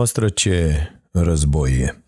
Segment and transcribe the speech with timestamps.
[0.00, 2.02] În mintea voastră ce război e?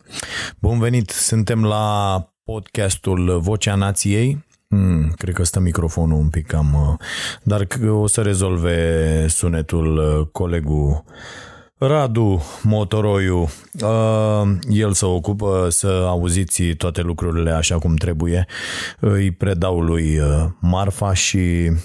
[0.58, 4.44] Bun venit, suntem la podcastul Vocea Nației.
[4.68, 6.74] Hmm, cred că stă microfonul un pic cam...
[6.74, 7.06] uh,
[7.42, 11.04] Dar că o să rezolve sunetul uh, colegul
[11.78, 13.48] Radu Motoroiu.
[13.80, 18.46] Uh, El se ocupă să auziți toate lucrurile așa cum trebuie.
[19.00, 21.76] Îi predau lui uh, Marfa și uh,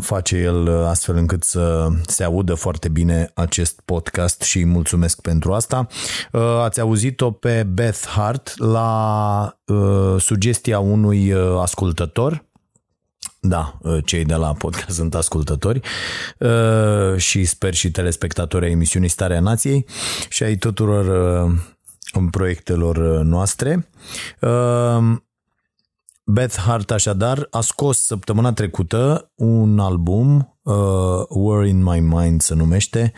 [0.00, 5.52] face el astfel încât să se audă foarte bine acest podcast și îi mulțumesc pentru
[5.52, 5.86] asta.
[6.32, 12.46] Uh, Ați auzit-o pe Beth Hart la uh, sugestia unui uh, ascultător
[13.40, 15.80] da, cei de la podcast sunt ascultători
[16.38, 19.86] uh, și sper și telespectatorii emisiunii Starea Nației
[20.28, 21.06] și ai tuturor
[21.44, 23.88] uh, proiectelor noastre.
[26.28, 30.74] Uh, Beth Hart așadar a scos săptămâna trecută un album, uh,
[31.28, 33.12] War in My Mind se numește,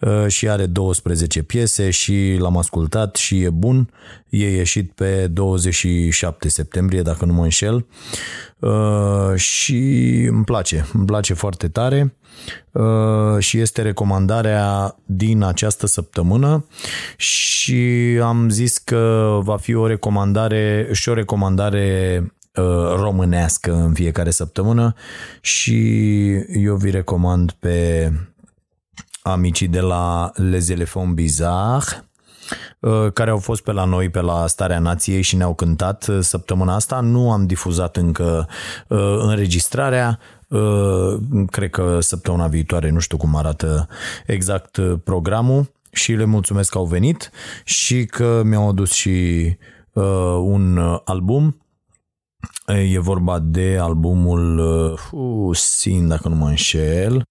[0.00, 3.90] uh, și are 12 piese și l-am ascultat și e bun.
[4.28, 7.86] E ieșit pe 27 septembrie, dacă nu mă înșel,
[8.58, 9.78] uh, și
[10.30, 12.14] îmi place, îmi place foarte tare
[12.72, 16.66] uh, și este recomandarea din această săptămână
[17.16, 17.80] și
[18.22, 22.38] am zis că va fi o recomandare și o recomandare uh,
[22.96, 24.94] românească în fiecare săptămână
[25.40, 26.30] și
[26.64, 28.12] eu vi recomand pe
[29.22, 32.04] amicii de la Les Elephants Bizarre
[32.80, 36.18] uh, care au fost pe la noi pe la Starea Nației și ne-au cântat uh,
[36.20, 37.00] săptămâna asta.
[37.00, 38.48] Nu am difuzat încă
[38.88, 40.18] uh, înregistrarea,
[40.50, 43.88] Uh, cred că săptămâna viitoare, nu știu cum arată
[44.26, 45.72] exact uh, programul.
[45.92, 47.30] Și le mulțumesc că au venit
[47.64, 49.46] și că mi-au adus și
[49.92, 50.04] uh,
[50.40, 51.62] un uh, album
[52.78, 54.58] E vorba de albumul
[55.12, 57.22] uh, Sin, dacă nu mă înșel.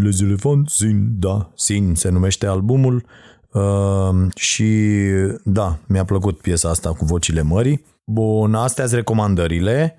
[0.00, 3.04] Les Elephants Sin, da, Sin se numește albumul
[3.52, 4.92] uh, și
[5.44, 7.84] da, mi-a plăcut piesa asta cu vocile mării.
[8.12, 9.96] Bun, astea sunt recomandările.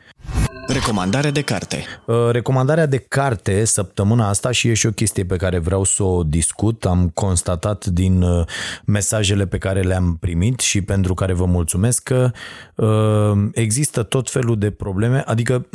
[0.67, 1.83] Recomandare de carte.
[2.05, 6.03] Uh, Recomandarea de carte săptămâna asta și e și o chestie pe care vreau să
[6.03, 6.85] o discut.
[6.85, 8.45] Am constatat din uh,
[8.85, 12.31] mesajele pe care le-am primit și pentru care vă mulțumesc că
[12.75, 15.69] uh, există tot felul de probleme, adică m-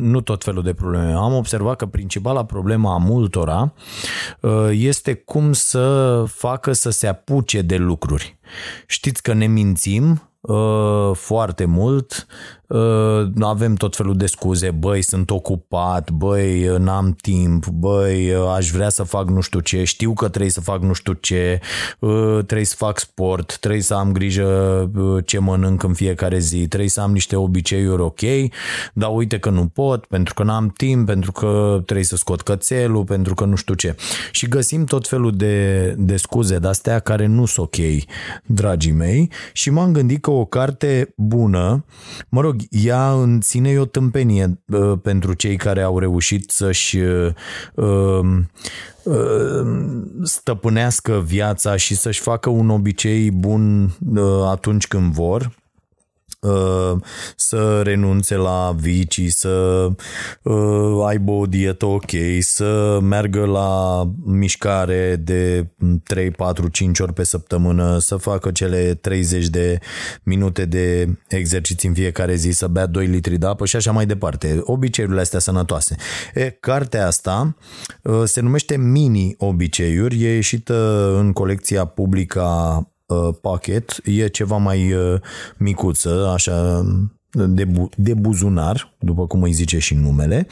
[0.00, 1.12] nu tot felul de probleme.
[1.12, 3.72] Am observat că principala problemă a multora
[4.40, 8.38] uh, este cum să facă să se apuce de lucruri.
[8.86, 10.18] Știți că ne mințim uh,
[11.12, 12.26] foarte mult,
[12.66, 18.88] uh, avem tot felul de scuze, băi, sunt ocupat, băi, n-am timp, băi, aș vrea
[18.88, 21.60] să fac nu știu ce, știu că trebuie să fac nu știu ce,
[21.98, 24.44] uh, trebuie să fac sport, trebuie să am grijă
[24.96, 28.20] uh, ce mănânc în fiecare zi, trebuie să am niște obiceiuri ok,
[28.92, 33.04] dar uite că nu pot, pentru că n-am timp, pentru că trebuie să scot cățelul,
[33.04, 33.96] pentru că nu știu ce.
[34.30, 37.76] Și găsim tot felul de, de scuze de-astea care nu sunt ok,
[38.44, 41.84] dragii mei, și m-am gândit că o carte bună,
[42.28, 46.98] mă rog, ea în sine e o tâmpenie uh, pentru cei care au reușit să-și
[46.98, 47.32] uh,
[49.04, 49.72] uh,
[50.22, 55.40] stăpânească viața și să-și facă un obicei bun uh, atunci când vor.
[55.40, 55.63] uh,
[57.36, 59.88] să renunțe la vicii, să
[60.42, 62.10] uh, aibă o dietă ok,
[62.40, 65.66] să meargă la mișcare de
[66.02, 69.78] 3, 4, 5 ori pe săptămână, să facă cele 30 de
[70.22, 74.06] minute de exerciții în fiecare zi, să bea 2 litri de apă și așa mai
[74.06, 74.60] departe.
[74.62, 75.96] Obiceiurile astea sănătoase.
[76.34, 77.56] E, cartea asta
[78.02, 84.56] uh, se numește Mini Obiceiuri, e ieșită în colecția publică a uh, pachet e ceva
[84.56, 85.20] mai uh,
[85.56, 86.84] micuță, așa
[87.36, 90.46] de, bu- de buzunar, după cum îi zice și numele,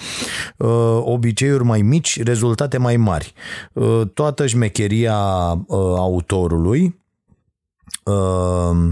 [0.56, 3.32] uh, obiceiuri mai mici, rezultate mai mari.
[3.72, 5.16] Uh, toată șmecheria
[5.52, 7.00] uh, autorului,
[8.04, 8.90] uh,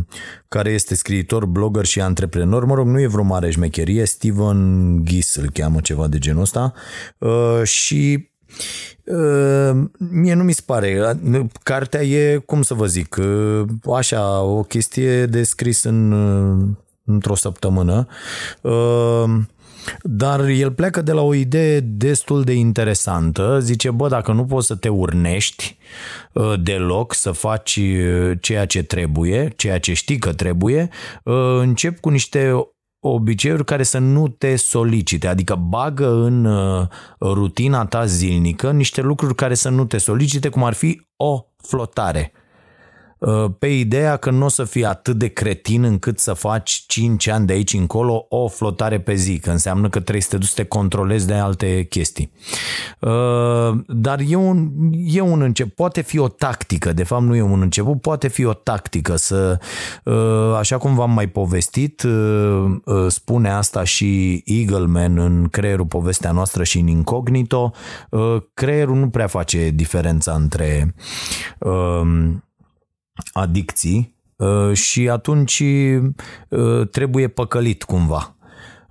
[0.49, 5.35] care este scriitor, blogger și antreprenor, mă rog, nu e vreo mare șmecherie, Steven Giss
[5.35, 6.73] îl cheamă ceva de genul ăsta
[7.19, 8.30] uh, și Uh,
[9.99, 11.19] mie nu mi se pare.
[11.63, 13.63] Cartea e, cum să vă zic, uh,
[13.95, 16.69] așa, o chestie de scris în, uh,
[17.05, 18.07] într-o săptămână.
[18.61, 19.25] Uh,
[20.03, 23.59] dar el pleacă de la o idee destul de interesantă.
[23.61, 25.77] Zice, bă, dacă nu poți să te urnești
[26.33, 30.89] uh, deloc, să faci uh, ceea ce trebuie, ceea ce știi că trebuie,
[31.25, 32.53] uh, încep cu niște
[33.01, 36.49] obiceiuri care să nu te solicite, adică bagă în
[37.21, 42.33] rutina ta zilnică niște lucruri care să nu te solicite, cum ar fi o flotare.
[43.21, 47.27] Uh, pe ideea că nu o să fii atât de cretin încât să faci 5
[47.27, 50.49] ani de aici încolo o flotare pe zi, că înseamnă că trebuie să te duci
[50.49, 52.33] să te controlezi de alte chestii.
[52.99, 57.43] Uh, dar e un, e un început, poate fi o tactică, de fapt nu e
[57.43, 59.59] un început, poate fi o tactică să,
[60.05, 62.07] uh, așa cum v-am mai povestit,
[63.09, 67.73] spune asta și Eagleman în creierul povestea noastră și în Incognito,
[68.55, 70.95] creierul nu prea face diferența între
[73.33, 75.63] adicții uh, și atunci
[76.49, 78.35] uh, trebuie păcălit cumva.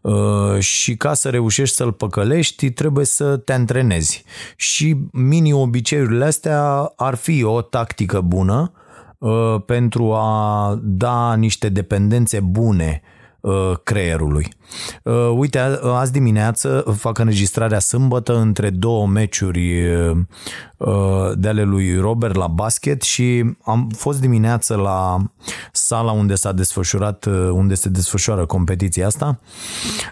[0.02, 4.24] Uh, și ca să reușești să-l păcălești, trebuie să te antrenezi.
[4.56, 8.72] Și mini-obiceiurile astea ar fi o tactică bună
[9.66, 13.02] pentru a da niște dependențe bune
[13.84, 14.48] creierului.
[15.36, 19.88] Uite, azi dimineață fac înregistrarea sâmbătă între două meciuri
[20.80, 25.18] Uh, de ale lui Robert la basket și am fost dimineață la
[25.72, 29.40] sala unde s-a desfășurat, uh, unde se desfășoară competiția asta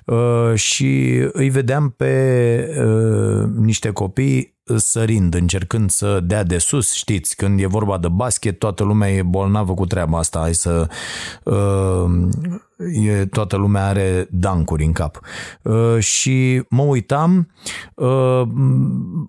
[0.06, 2.68] uh, și îi vedeam pe
[3.56, 8.84] niște copii sărind, încercând să dea de sus, știți, când e vorba de basket, toată
[8.84, 10.88] lumea e bolnavă cu treaba asta, hai să
[12.78, 15.20] e, toată lumea are dancuri în cap.
[16.00, 17.52] și mă uitam,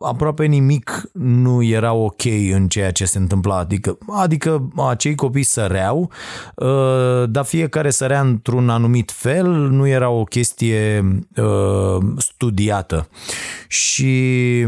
[0.00, 3.56] aproape nimic nu era ok în ceea ce se întâmpla.
[3.56, 6.10] Adică, adică acei copii săreau,
[6.54, 11.04] uh, dar fiecare sărea într-un anumit fel, nu era o chestie
[11.36, 13.08] uh, studiată.
[13.68, 14.64] Și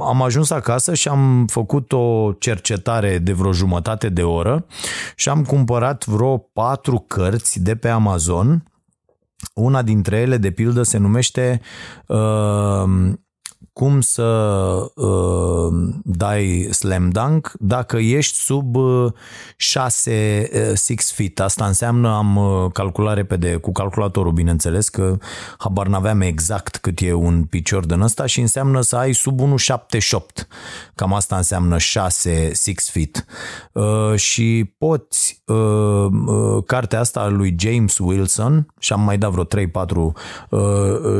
[0.00, 4.66] am ajuns acasă și am făcut o cercetare de vreo jumătate de oră
[5.16, 8.62] și am cumpărat vreo patru cărți de pe Amazon.
[9.54, 11.60] Una dintre ele, de pildă, se numește
[12.06, 13.12] uh,
[13.78, 14.22] cum să
[14.94, 15.72] uh,
[16.04, 18.76] dai slam dunk dacă ești sub
[19.56, 21.40] 6 uh, 6 uh, feet.
[21.40, 25.16] Asta înseamnă, am uh, calculat repede cu calculatorul, bineînțeles, că
[25.58, 30.48] habar n-aveam exact cât e un picior din ăsta și înseamnă să ai sub 1,78.
[30.94, 33.24] Cam asta înseamnă 6 6 feet.
[33.72, 39.30] Uh, și poți, uh, uh, cartea asta a lui James Wilson, și am mai dat
[39.30, 40.12] vreo 3-4
[40.50, 40.60] uh,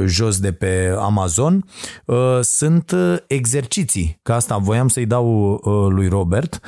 [0.06, 1.64] jos de pe Amazon,
[2.04, 6.60] uh, sunt uh, exerciții, că asta voiam să-i dau uh, lui Robert,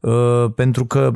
[0.00, 1.12] uh, pentru că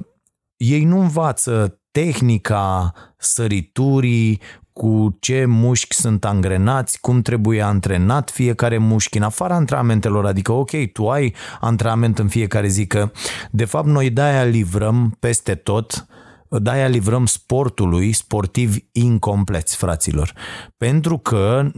[0.56, 4.40] ei nu învață tehnica săriturii,
[4.72, 10.70] cu ce mușchi sunt angrenați, cum trebuie antrenat fiecare mușchi în afara antrenamentelor, adică ok,
[10.92, 13.10] tu ai antrenament în fiecare zi, că
[13.50, 16.06] de fapt noi de-aia livrăm peste tot
[16.58, 20.32] de-aia livrăm sportului sportivi incompleți, fraților.
[20.76, 21.70] Pentru că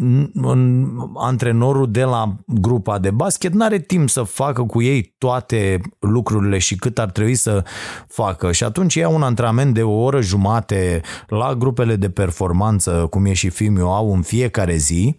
[1.17, 6.59] antrenorul de la grupa de basket nu are timp să facă cu ei toate lucrurile
[6.59, 7.65] și cât ar trebui să
[8.09, 8.53] facă.
[8.53, 13.33] Și atunci ia un antrenament de o oră jumate la grupele de performanță, cum e
[13.33, 15.17] și Fimiu, au în fiecare zi,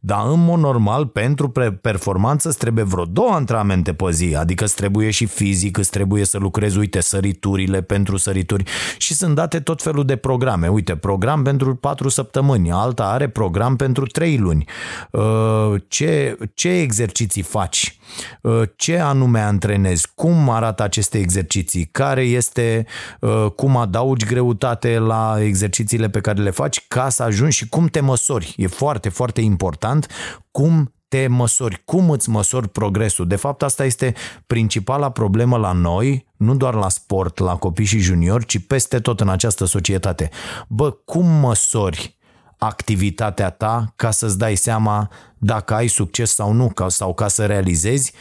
[0.00, 4.74] dar în mod normal, pentru performanță îți trebuie vreo două antrenamente pe zi, adică îți
[4.74, 8.64] trebuie și fizic, îți trebuie să lucrezi, uite, săriturile pentru sărituri
[8.98, 10.68] și sunt date tot felul de programe.
[10.68, 14.64] Uite, program pentru patru săptămâni, alta are program pentru trei luni.
[15.10, 17.98] Uh, ce, ce exerciții faci?
[18.40, 20.08] Uh, ce anume antrenezi?
[20.14, 21.88] Cum arată aceste exerciții?
[21.92, 22.86] Care este,
[23.20, 27.86] uh, cum adaugi greutate la exercițiile pe care le faci ca să ajungi și cum
[27.86, 28.54] te măsori?
[28.56, 30.06] E foarte, foarte important
[30.50, 33.26] cum te măsori, cum îți măsori progresul.
[33.26, 34.14] De fapt, asta este
[34.46, 39.20] principala problemă la noi, nu doar la sport, la copii și juniori, ci peste tot
[39.20, 40.30] în această societate.
[40.68, 42.16] Bă, cum măsori
[42.58, 48.12] activitatea ta ca să-ți dai seama dacă ai succes sau nu, sau ca să realizezi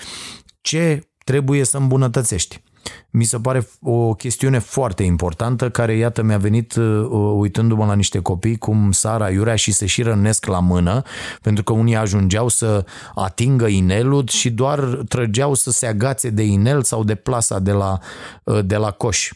[0.62, 2.64] ce trebuie să îmbunătățești
[3.10, 8.20] mi se pare o chestiune foarte importantă care, iată, mi-a venit uh, uitându-mă la niște
[8.20, 11.02] copii cum Sara Iurea și se și rănesc la mână,
[11.42, 12.86] pentru că unii ajungeau să
[13.16, 18.00] atingă inelul și doar trăgeau să se agațe de inel sau de plasa de la,
[18.44, 19.32] uh, de la coș.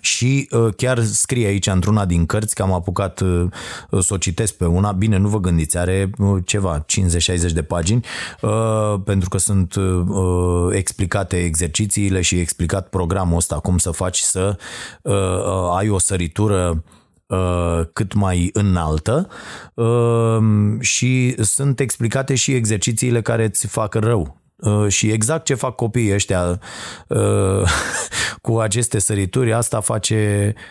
[0.00, 3.46] Și uh, chiar scrie aici într-una din cărți că am apucat uh,
[4.00, 8.04] să o citesc pe una, bine, nu vă gândiți, are uh, ceva, 50-60 de pagini,
[8.40, 14.56] uh, pentru că sunt uh, explicate exercițiile și explicat programul ăsta, cum să faci să
[15.02, 16.84] uh, ai o săritură
[17.26, 19.28] uh, cât mai înaltă
[19.74, 20.38] uh,
[20.80, 24.45] și sunt explicate și exercițiile care îți fac rău.
[24.56, 26.60] Uh, și exact ce fac copiii ăștia
[27.08, 27.62] uh,
[28.42, 30.62] cu aceste sărituri, asta face uh,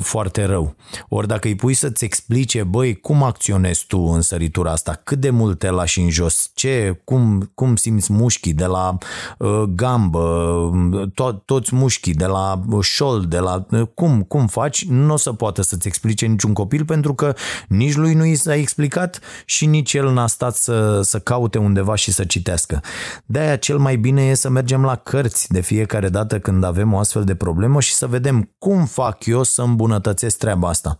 [0.00, 0.74] foarte rău.
[1.08, 5.30] Ori dacă îi pui să-ți explice, băi, cum acționezi tu în săritura asta, cât de
[5.30, 8.98] mult te lași în jos, ce, cum, cum simți mușchii de la
[9.38, 10.70] uh, gambă,
[11.10, 15.32] to- toți mușchii, de la șold, de la uh, cum, cum faci, nu o să
[15.32, 17.34] poată să-ți explice niciun copil pentru că
[17.68, 21.94] nici lui nu i s-a explicat și nici el n-a stat să, să caute undeva
[21.94, 22.80] și să citească.
[23.26, 26.98] De-aia cel mai bine e să mergem la cărți de fiecare dată când avem o
[26.98, 30.98] astfel de problemă și să vedem cum fac eu să îmbunătățesc treaba asta.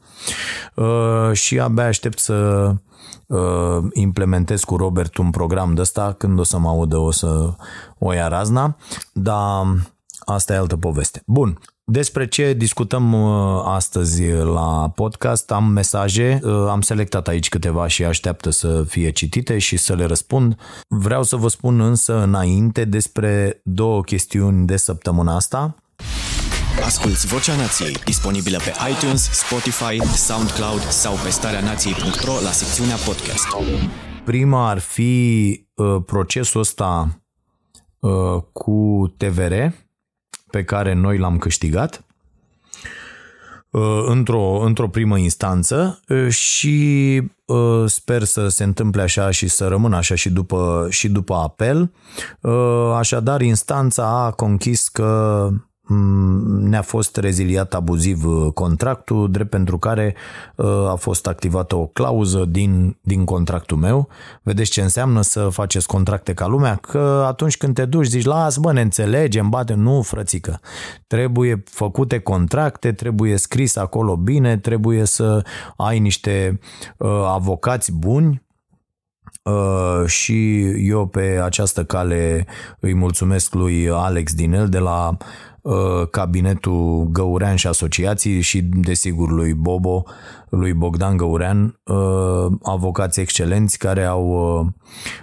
[0.75, 2.71] Uh, și abia aștept să
[3.27, 7.55] uh, implementez cu Robert un program de ăsta, când o să mă audă o să
[7.99, 8.77] o ia razna,
[9.13, 9.67] dar
[10.19, 11.23] asta e altă poveste.
[11.27, 11.59] Bun,
[11.91, 18.05] despre ce discutăm uh, astăzi la podcast, am mesaje, uh, am selectat aici câteva și
[18.05, 20.57] așteaptă să fie citite și să le răspund.
[20.89, 25.75] Vreau să vă spun însă înainte despre două chestiuni de săptămâna asta.
[26.85, 33.47] Asculți Vocea Nației, disponibilă pe iTunes, Spotify, SoundCloud sau pe starea nației.ro la secțiunea podcast.
[34.25, 37.21] Prima ar fi uh, procesul ăsta
[37.99, 39.53] uh, cu TVR,
[40.51, 42.05] pe care noi l-am câștigat
[43.71, 49.69] uh, într-o, într-o primă instanță uh, și uh, sper să se întâmple așa și să
[49.69, 51.93] rămână așa și după, și după apel.
[52.95, 55.68] Așadar, instanța a conchis că Mm,
[56.61, 60.15] ne-a fost reziliat abuziv uh, contractul, drept pentru care
[60.55, 64.09] uh, a fost activată o clauză din, din contractul meu.
[64.43, 66.75] Vedeți ce înseamnă să faceți contracte ca lumea?
[66.75, 70.61] Că atunci când te duci zici, las bă, ne înțelegem, bate, nu frățică.
[71.07, 75.43] Trebuie făcute contracte, trebuie scris acolo bine, trebuie să
[75.77, 76.59] ai niște
[76.97, 78.47] uh, avocați buni,
[79.43, 82.47] Uh, și eu pe această cale
[82.81, 85.17] îi mulțumesc lui Alex Dinel de la
[85.69, 90.05] Uh, cabinetul Găurean și asociații și desigur lui Bobo,
[90.49, 94.31] lui Bogdan Găurean, uh, avocați excelenți care au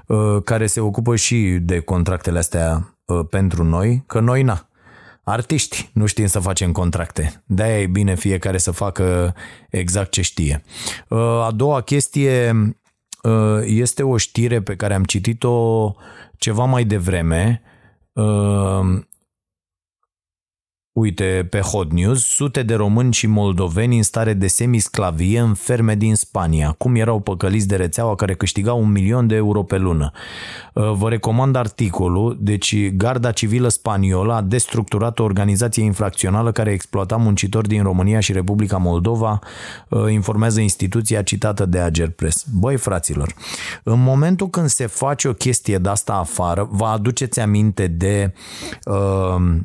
[0.07, 2.97] uh, care se ocupă și de contractele astea
[3.29, 4.69] pentru noi, că noi na,
[5.24, 7.43] artiști, nu știm să facem contracte.
[7.45, 9.35] De-aia e bine fiecare să facă
[9.69, 10.63] exact ce știe.
[11.43, 12.53] A doua chestie
[13.65, 15.91] este o știre pe care am citit-o
[16.38, 17.62] ceva mai devreme
[20.96, 25.96] Uite, pe Hot News, sute de români și moldoveni în stare de semisclavie în ferme
[25.96, 26.75] din Spania.
[26.78, 30.12] Cum erau păcăliți de rețeaua care câștiga un milion de euro pe lună.
[30.74, 37.16] Uh, vă recomand articolul, deci Garda Civilă Spaniolă a destructurat o organizație infracțională care exploata
[37.16, 39.40] muncitori din România și Republica Moldova,
[39.90, 42.46] uh, informează instituția citată de Ager Press.
[42.60, 43.34] Băi, fraților,
[43.84, 48.34] în momentul când se face o chestie de asta afară, vă aduceți aminte de...
[48.84, 48.94] Uh,
[49.36, 49.60] Uh,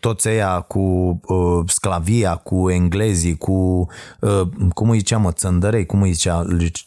[0.00, 0.80] toți ăia cu
[1.26, 3.86] uh, sclavia, cu englezii, cu,
[4.20, 4.40] uh,
[4.74, 6.44] cum îi zicea mă, țăndărei, cum îi zicea,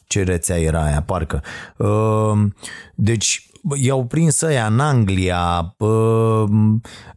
[0.08, 1.44] ce rețea era aia, parcă.
[1.78, 2.48] Uh,
[2.96, 5.76] deci i-au prins ăia în Anglia,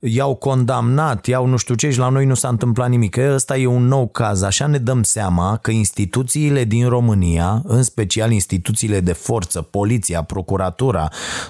[0.01, 3.17] i-au condamnat, i-au nu știu ce și la noi nu s-a întâmplat nimic.
[3.17, 4.43] Ăsta e un nou caz.
[4.43, 11.09] Așa ne dăm seama că instituțiile din România, în special instituțiile de forță, poliția, procuratura,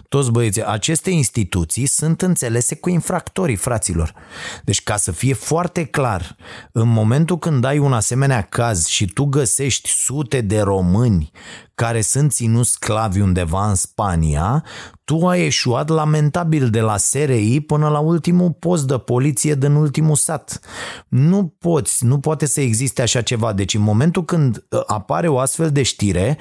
[0.08, 4.14] toți băieții, aceste instituții sunt înțelese cu infractorii, fraților.
[4.64, 6.36] Deci ca să fie foarte clar,
[6.72, 11.30] în momentul când ai un asemenea caz și tu găsești sute de români
[11.78, 14.64] care sunt ținuți sclavi undeva în Spania,
[15.04, 20.16] tu ai eșuat lamentabil de la SRI până la ultimul post de poliție din ultimul
[20.16, 20.60] sat.
[21.08, 23.52] Nu poți, nu poate să existe așa ceva.
[23.52, 26.38] Deci în momentul când uh, apare o astfel de știre,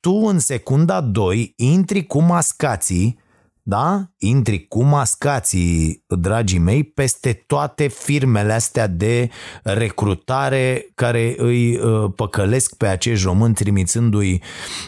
[0.00, 3.18] tu în secunda 2 intri cu mascații
[3.62, 4.04] da?
[4.18, 9.28] Intri cu mascații, dragii mei, peste toate firmele astea de
[9.62, 14.42] recrutare care îi uh, păcălesc pe acești români trimițându-i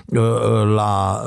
[0.06, 1.22] uh, uh, la,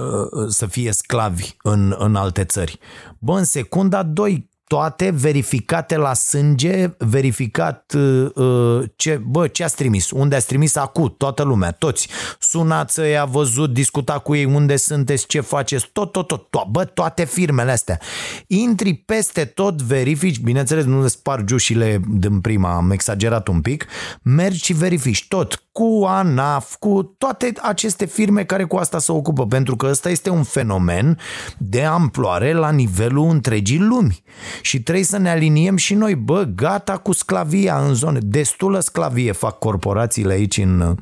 [0.48, 2.80] să fie sclavi în, în alte țări.
[3.20, 9.76] Bă, în secunda 2, toate verificate la sânge, verificat uh, uh, ce, bă, ce ați
[9.76, 12.08] trimis, unde ați trimis acut, toată lumea, toți.
[12.40, 16.86] Sunați i-a văzut, discuta cu ei unde sunteți, ce faceți, tot, tot, tot, tot, bă,
[16.86, 18.00] toate firmele astea.
[18.48, 23.86] Intri peste tot, verifici, bineînțeles, nu le spargi ușile din prima, am exagerat un pic,
[24.22, 29.48] mergi și verifici tot, cu ANAF, cu toate aceste firme care cu asta se ocupă,
[29.48, 31.18] pentru că ăsta este un fenomen
[31.58, 34.24] de amploare la nivelul întregii lumi.
[34.62, 39.32] Și trebuie să ne aliniem și noi, bă, gata cu sclavia în zone, destulă sclavie
[39.32, 40.96] fac corporațiile aici în,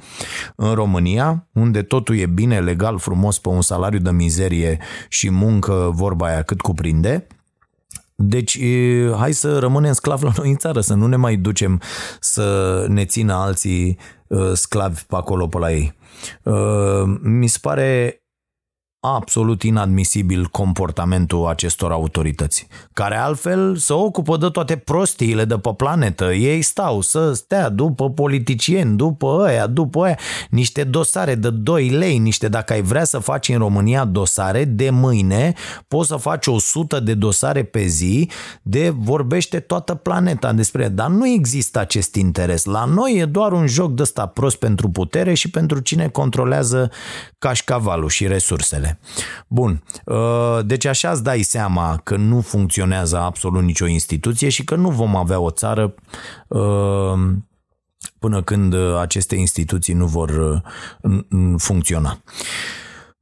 [0.56, 4.78] în România, unde totul e bine, legal, frumos, pe un salariu de mizerie
[5.10, 7.28] și muncă, vorba aia cât cuprinde,
[8.16, 8.60] deci,
[9.18, 11.82] hai să rămânem sclavi la noi în țară, să nu ne mai ducem
[12.20, 13.98] să ne țină alții
[14.54, 15.94] sclavi pe acolo, pe la ei.
[17.22, 18.23] Mi se pare
[19.06, 26.34] absolut inadmisibil comportamentul acestor autorități, care altfel se ocupă de toate prostiile de pe planetă.
[26.34, 30.18] Ei stau să stea după politicieni, după ăia, după ăia,
[30.50, 34.90] niște dosare de 2 lei, niște dacă ai vrea să faci în România dosare, de
[34.90, 35.54] mâine
[35.88, 38.30] poți să faci 100 de dosare pe zi,
[38.62, 42.66] de vorbește toată planeta despre dar nu există acest interes.
[42.66, 46.92] La noi e doar un joc de ăsta prost pentru putere și pentru cine controlează
[47.40, 48.93] cașcavalul și resursele.
[49.48, 54.76] Bun, uh, deci așa îți dai seama că nu funcționează absolut nicio instituție și că
[54.76, 55.94] nu vom avea o țară
[56.48, 57.14] uh,
[58.20, 60.62] până când aceste instituții nu vor
[61.02, 61.20] uh,
[61.58, 62.22] funcționa.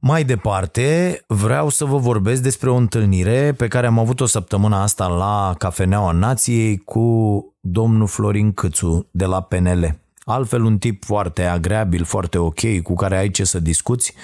[0.04, 5.06] Mai departe, vreau să vă vorbesc despre o întâlnire pe care am avut-o săptămâna asta
[5.06, 10.01] la Cafeneaua Nației cu domnul Florin Câțu de la PNL.
[10.24, 14.14] Altfel un tip foarte agreabil, foarte ok, cu care ai ce să discuți,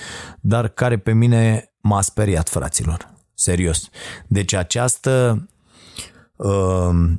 [0.40, 3.10] dar care pe mine m-a speriat, fraților.
[3.34, 3.88] Serios.
[4.26, 5.46] Deci această...
[6.36, 7.10] Uh,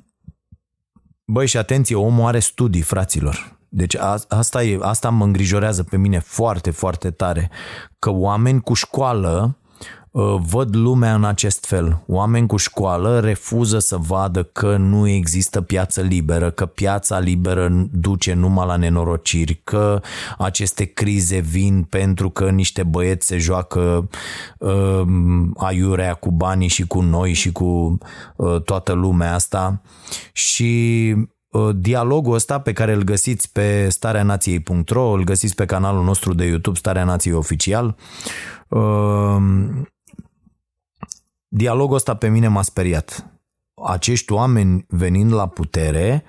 [1.25, 3.57] băi, și atenție, omul are studii, fraților.
[3.69, 3.95] Deci
[4.27, 7.49] asta, e, asta mă îngrijorează pe mine foarte, foarte tare.
[7.99, 9.58] Că oameni cu școală Uh,
[10.49, 12.03] văd lumea în acest fel.
[12.07, 18.33] Oameni cu școală refuză să vadă că nu există piață liberă, că piața liberă duce
[18.33, 20.01] numai la nenorociri, că
[20.37, 24.09] aceste crize vin pentru că niște băieți se joacă
[24.57, 25.01] uh,
[25.57, 27.97] aiurea cu banii și cu noi și cu
[28.35, 29.81] uh, toată lumea asta
[30.33, 31.15] și
[31.49, 36.45] uh, dialogul ăsta pe care îl găsiți pe stareanației.ro, îl găsiți pe canalul nostru de
[36.45, 37.95] YouTube Starea Nației Oficial,
[41.51, 43.25] Dialogul ăsta pe mine m-a speriat.
[43.85, 46.23] Acești oameni venind la putere,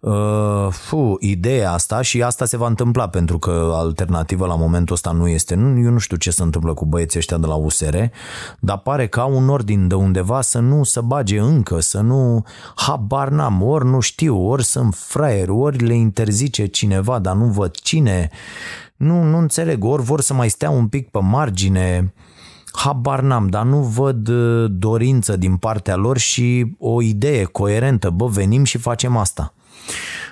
[0.00, 5.10] uh, fu, ideea asta și asta se va întâmpla pentru că alternativa la momentul ăsta
[5.10, 5.54] nu este.
[5.54, 7.96] Nu, eu nu știu ce se întâmplă cu băieții ăștia de la USR,
[8.60, 12.44] dar pare că au un ordin de undeva să nu să bage încă, să nu
[12.74, 17.74] habar n-am, ori nu știu, ori sunt fraieri, ori le interzice cineva, dar nu văd
[17.74, 18.30] cine.
[18.96, 22.12] Nu, nu înțeleg, ori vor să mai stea un pic pe margine,
[22.76, 28.26] habar n-am, dar nu văd uh, dorință din partea lor și o idee coerentă, bă,
[28.26, 29.54] venim și facem asta.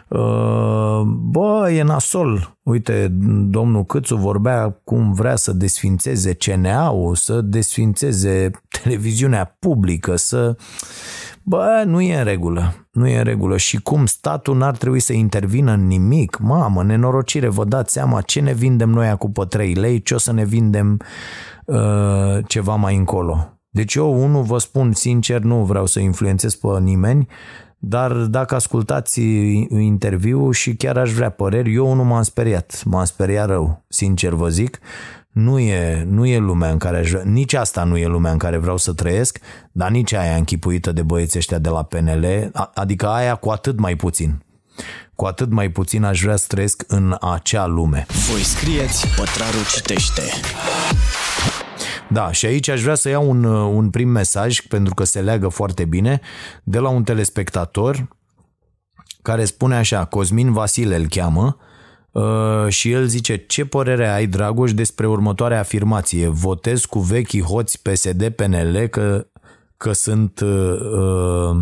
[0.09, 2.57] Uh, bă, e nasol.
[2.63, 3.09] Uite,
[3.49, 8.51] domnul Câțu vorbea cum vrea să desfințeze CNA-ul, să desfințeze
[8.83, 10.57] televiziunea publică, să...
[11.43, 12.75] Bă, nu e în regulă.
[12.93, 13.57] Nu e în regulă.
[13.57, 16.39] Și cum statul n-ar trebui să intervină în nimic?
[16.39, 20.19] Mamă, nenorocire, vă dați seama ce ne vindem noi acum pe 3 lei, ce o
[20.19, 21.54] să ne vindem Uh,
[22.47, 23.49] ceva mai încolo.
[23.71, 27.29] Deci eu, unul, vă spun sincer, nu vreau să influențez pe nimeni,
[27.79, 29.21] dar dacă ascultați
[29.69, 34.49] interviul și chiar aș vrea păreri, eu nu m-am speriat, m-am speriat rău, sincer vă
[34.49, 34.79] zic.
[35.31, 38.39] Nu e, nu e lumea în care aș vrea, nici asta nu e lumea în
[38.39, 39.39] care vreau să trăiesc,
[39.73, 43.97] dar nici aia închipuită de băieții ăștia de la PNL, adică aia cu atât mai
[43.97, 44.43] puțin.
[45.15, 48.07] Cu atât mai puțin aș vrea să trăiesc în acea lume.
[48.31, 50.23] Voi scrieți, Pătraru citește.
[52.11, 55.49] Da, și aici aș vrea să iau un, un prim mesaj, pentru că se leagă
[55.49, 56.21] foarte bine,
[56.63, 58.09] de la un telespectator
[59.23, 61.59] care spune așa, Cosmin Vasile îl cheamă,
[62.15, 66.29] Uh, și el zice, ce părere ai, Dragoș, despre următoarea afirmație?
[66.29, 69.27] Votez cu vechii hoți PSD-PNL că,
[69.77, 71.57] că sunt uh, uh,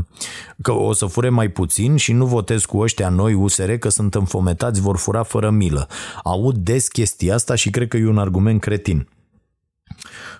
[0.63, 4.15] că o să fure mai puțin și nu votez cu ăștia noi USR că sunt
[4.15, 5.89] înfometați, vor fura fără milă.
[6.23, 9.09] Aud des chestia asta și cred că e un argument cretin.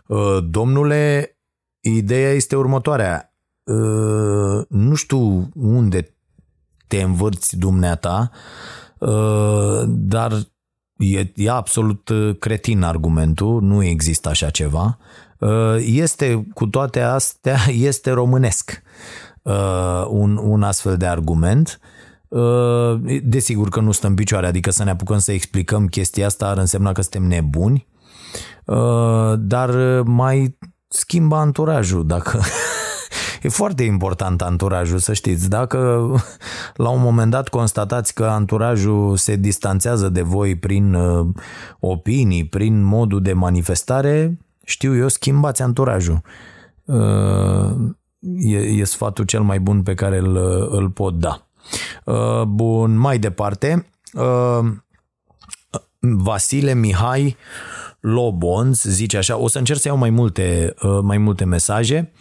[0.07, 1.37] Uh, domnule,
[1.81, 3.35] ideea este următoarea.
[3.65, 6.15] Uh, nu știu unde
[6.87, 8.31] te învârți dumneata,
[8.99, 10.33] uh, dar
[10.97, 14.99] e, e absolut cretin argumentul, nu există așa ceva.
[15.79, 17.59] Este, cu toate astea,
[17.91, 18.83] este românesc
[20.09, 21.81] un, un astfel de argument.
[23.23, 26.59] Desigur că nu stă în picioare, adică să ne apucăm să explicăm chestia asta ar
[26.59, 27.92] însemna că suntem nebuni Uh,
[29.37, 32.41] dar mai schimba anturajul dacă...
[33.43, 35.49] E foarte important anturajul, să știți.
[35.49, 36.11] Dacă
[36.75, 41.27] la un moment dat constatați că anturajul se distanțează de voi prin uh,
[41.81, 46.21] opinii, prin modul de manifestare, știu eu, schimbați anturajul.
[46.85, 50.37] Uh, e, e sfatul cel mai bun pe care îl,
[50.71, 51.47] îl pot da.
[52.05, 54.73] Uh, bun, mai departe, uh,
[55.99, 57.37] Vasile Mihai
[58.03, 62.13] Lobonz zice așa, o să încerc să iau mai multe, uh, mai multe mesaje.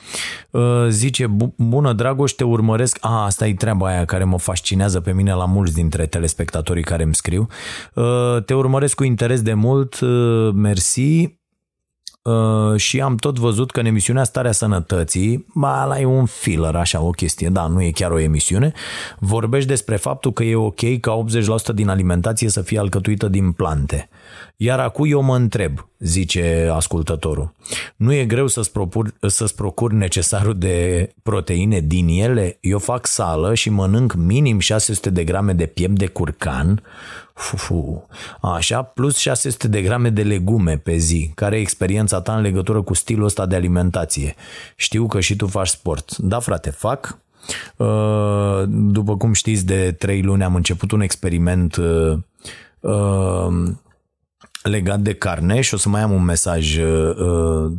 [0.51, 2.97] Uh, zice, bună Dragoș, te urmăresc.
[3.01, 7.03] A, asta e treaba aia care mă fascinează pe mine la mulți dintre telespectatorii care
[7.03, 7.47] îmi scriu.
[7.93, 9.99] Uh, te urmăresc cu interes de mult,
[10.53, 11.40] mersi.
[12.23, 16.75] Uh, și am tot văzut că în emisiunea Starea Sănătății, ba, ăla e un filler,
[16.75, 18.71] așa, o chestie, da, nu e chiar o emisiune,
[19.19, 21.23] vorbești despre faptul că e ok ca
[21.71, 24.09] 80% din alimentație să fie alcătuită din plante.
[24.55, 27.53] Iar acum eu mă întreb, zice ascultătorul,
[27.95, 32.57] nu e greu să-ți, propur, să-ți procur necesarul de proteine din ele?
[32.59, 36.81] Eu fac sală și mănânc minim 600 de grame de piept de curcan,
[37.41, 38.07] Fufu.
[38.41, 41.31] Așa, plus 600 de grame de legume pe zi.
[41.35, 44.35] Care e experiența ta în legătură cu stilul ăsta de alimentație?
[44.75, 46.17] Știu că și tu faci sport.
[46.17, 47.19] Da, frate, fac.
[47.75, 52.17] Uh, după cum știți, de trei luni am început un experiment uh,
[52.79, 53.69] uh,
[54.63, 56.79] legat de carne și o să mai am un mesaj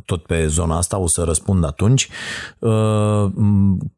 [0.05, 2.09] tot pe zona asta, o să răspund atunci.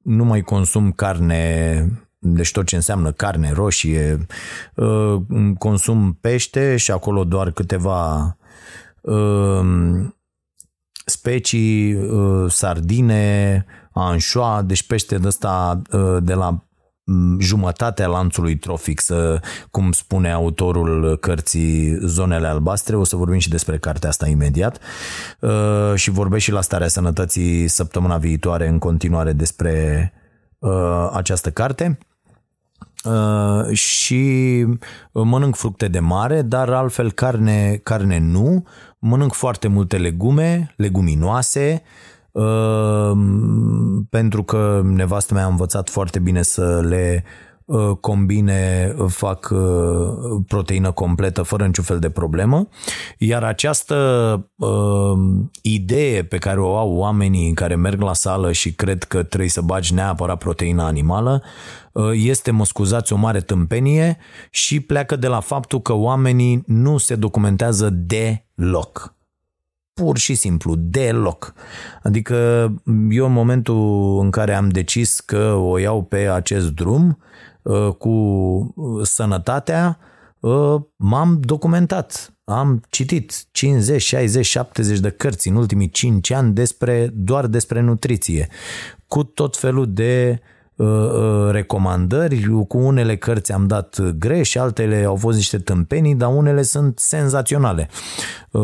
[0.03, 1.87] Nu mai consum carne
[2.27, 4.27] deci tot ce înseamnă carne roșie,
[4.75, 5.21] uh,
[5.59, 8.37] consum pește și acolo doar câteva
[9.01, 9.61] uh,
[11.05, 15.83] specii, uh, sardine, anșoa, deci pește de ăsta
[16.23, 16.65] de la
[17.05, 23.49] mm, jumătatea lanțului trofic, să, cum spune autorul cărții Zonele Albastre, o să vorbim și
[23.49, 24.81] despre cartea asta imediat
[25.95, 30.13] și vorbesc și la starea sănătății săptămâna viitoare în continuare despre
[31.13, 31.99] această carte.
[33.05, 34.65] Uh, și
[35.13, 38.67] mănânc fructe de mare, dar altfel carne, carne nu.
[38.99, 41.83] Mănânc foarte multe legume, leguminoase,
[42.33, 43.13] uh,
[44.11, 47.54] pentru că nevastă mea a învățat foarte bine să le Uh,
[48.01, 52.69] combine, uh, fac uh, proteină completă fără niciun fel de problemă,
[53.19, 53.97] iar această
[54.57, 55.19] uh,
[55.63, 59.61] idee pe care o au oamenii care merg la sală și cred că trebuie să
[59.61, 61.43] bagi neapărat proteină animală,
[61.93, 64.19] uh, este, mă scuzați, o mare tâmpenie
[64.51, 69.15] și pleacă de la faptul că oamenii nu se documentează deloc
[69.95, 71.55] pur și simplu, deloc.
[72.03, 72.35] Adică
[73.11, 77.19] eu în momentul în care am decis că o iau pe acest drum,
[77.65, 79.99] Uh, cu uh, sănătatea,
[80.41, 82.35] uh, m-am documentat.
[82.45, 88.49] Am citit 50, 60, 70 de cărți în ultimii 5 ani despre, doar despre nutriție,
[89.07, 90.54] cu tot felul de uh, Uh, uh,
[91.51, 96.99] recomandări, cu unele cărți am dat greș, altele au fost niște tâmpenii, dar unele sunt
[96.99, 97.89] senzaționale.
[98.51, 98.63] Uh,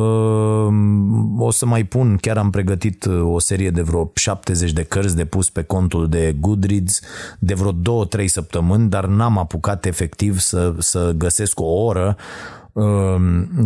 [1.38, 5.24] o să mai pun, chiar am pregătit o serie de vreo 70 de cărți de
[5.24, 7.00] pus pe contul de Goodreads
[7.38, 12.59] de vreo 2-3 săptămâni, dar n-am apucat efectiv să, să găsesc o oră Um,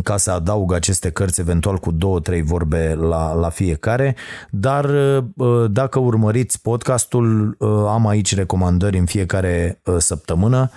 [0.02, 4.16] ca să adaug aceste cărți eventual cu două, trei vorbe la, la fiecare,
[4.50, 4.90] dar
[5.34, 10.70] uh, dacă urmăriți podcastul, uh, am aici recomandări în fiecare uh, săptămână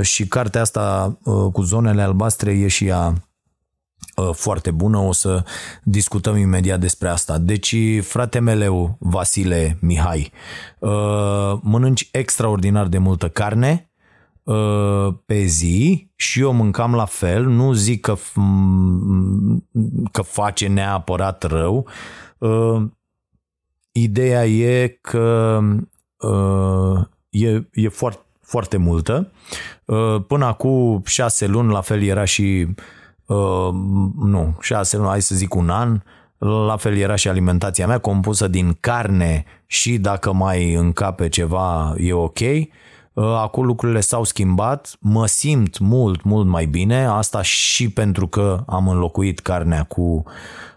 [0.00, 1.18] și cartea asta
[1.52, 3.12] cu zonele albastre e și ea
[4.32, 5.44] foarte bună, o să
[5.82, 7.38] discutăm imediat despre asta.
[7.38, 10.32] Deci, frate meu, Vasile Mihai,
[11.60, 13.93] mănânci extraordinar de multă carne, Uh,
[15.24, 18.14] pe zi și eu mâncam la fel, nu zic că,
[20.12, 21.86] că face neapărat rău.
[22.38, 22.82] Uh,
[23.92, 25.60] ideea e că
[26.16, 29.30] uh, e, e foarte, foarte multă.
[30.26, 32.66] Până acum șase luni, la fel era și
[34.16, 36.00] nu, șase luni, hai să zic un an,
[36.38, 42.12] la fel era și alimentația mea compusă din carne și dacă mai încape ceva e
[42.12, 42.38] ok.
[43.14, 48.62] Uh, acum lucrurile s-au schimbat, mă simt mult, mult mai bine, asta și pentru că
[48.66, 50.22] am înlocuit carnea cu,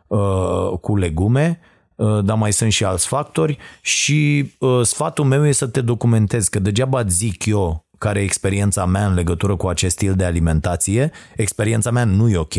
[0.08, 1.60] uh, cu legume,
[1.96, 4.52] uh, dar mai sunt și alți factori și
[4.84, 9.14] sfatul meu e să te documentezi, că degeaba zic eu care e experiența mea în
[9.14, 12.56] legătură cu acest stil de alimentație, experiența mea nu e ok,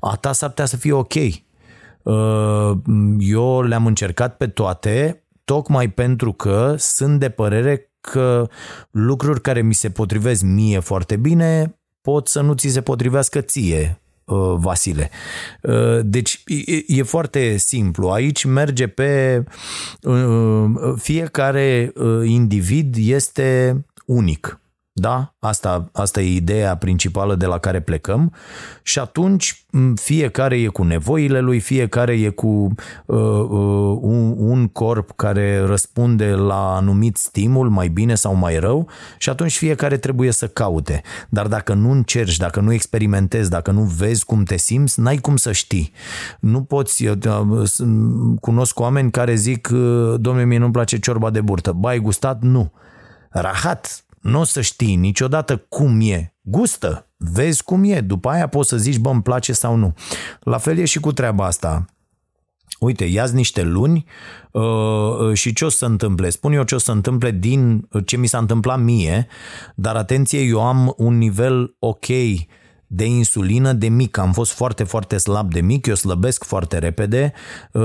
[0.00, 1.14] a ta s-ar putea să fie ok.
[3.18, 8.48] Eu le-am încercat pe toate, tocmai pentru că sunt de părere că
[8.90, 14.00] lucruri care mi se potrivesc mie foarte bine pot să nu ți se potrivească ție,
[14.24, 15.10] uh, Vasile.
[15.62, 16.42] Uh, deci
[16.86, 18.08] e foarte simplu.
[18.08, 19.44] Aici merge pe
[20.02, 20.64] uh,
[20.96, 21.92] fiecare
[22.24, 24.60] individ este unic.
[24.98, 25.34] Da?
[25.38, 28.32] Asta, asta e ideea principală de la care plecăm
[28.82, 35.10] și atunci fiecare e cu nevoile lui, fiecare e cu uh, uh, un, un corp
[35.16, 40.46] care răspunde la anumit stimul mai bine sau mai rău și atunci fiecare trebuie să
[40.46, 41.02] caute.
[41.28, 45.36] Dar dacă nu încerci, dacă nu experimentezi, dacă nu vezi cum te simți, n-ai cum
[45.36, 45.92] să știi.
[46.40, 47.18] Nu poți, uh,
[48.40, 51.72] cunosc oameni care zic, uh, domnule, mie nu-mi place ciorba de burtă.
[51.72, 52.42] Ba, ai gustat?
[52.42, 52.72] Nu.
[53.30, 56.34] Rahat, nu o să știi niciodată cum e.
[56.40, 59.94] Gustă, vezi cum e, după aia poți să zici, bă, îmi place sau nu.
[60.40, 61.84] La fel e și cu treaba asta.
[62.78, 64.04] Uite, ia niște luni
[64.50, 66.30] uh, și ce o să se întâmple?
[66.30, 69.26] Spun eu ce o să se întâmple din ce mi s-a întâmplat mie,
[69.74, 72.06] dar atenție, eu am un nivel ok
[72.86, 74.18] de insulină de mic.
[74.18, 77.32] Am fost foarte, foarte slab de mic, eu slăbesc foarte repede.
[77.72, 77.82] Uh,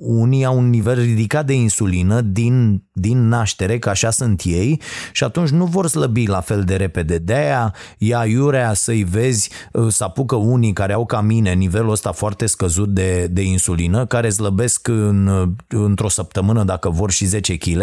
[0.00, 4.80] unii au un nivel ridicat de insulină din, din naștere, că așa sunt ei,
[5.12, 7.18] și atunci nu vor slăbi la fel de repede.
[7.18, 12.12] De-aia ia iurea să-i vezi, uh, să apucă unii care au ca mine nivelul ăsta
[12.12, 17.80] foarte scăzut de, de insulină, care slăbesc în, într-o săptămână dacă vor și 10 kg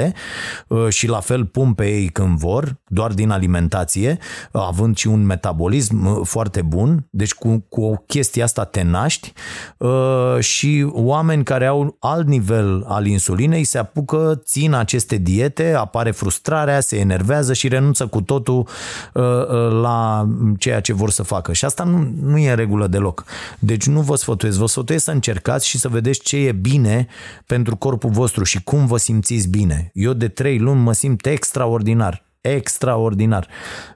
[0.67, 4.17] uh, și la fel pun pe ei când vor, doar din alimentație,
[4.51, 9.34] având și un metabolism foarte bun, deci cu, cu o chestie asta te naști
[9.78, 16.12] uh, și oameni care au alt nivel al insulinei se apucă, țin aceste diete, apare
[16.12, 18.67] frustrarea, se enervează și renunță cu totul
[19.13, 21.54] uh, uh, la ceea ce vor să facă.
[21.54, 23.24] Și asta nu, nu e în regulă deloc.
[23.60, 27.08] Deci nu vă sfătuiesc, vă sfătuiesc să încercați și să vedeți ce e bine
[27.46, 29.91] pentru corpul vostru și cum vă simțiți bine.
[29.93, 33.47] Eu de trei luni mă simt extraordinar extraordinar.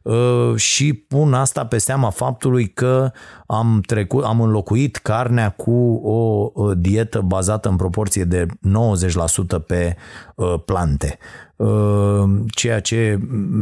[0.01, 3.11] Uh, și pun asta pe seama faptului că
[3.45, 5.71] am, trecut, am înlocuit carnea cu
[6.03, 9.95] o dietă bazată în proporție de 90% pe
[10.35, 11.17] uh, plante.
[11.57, 12.23] Uh,
[12.55, 13.19] ceea ce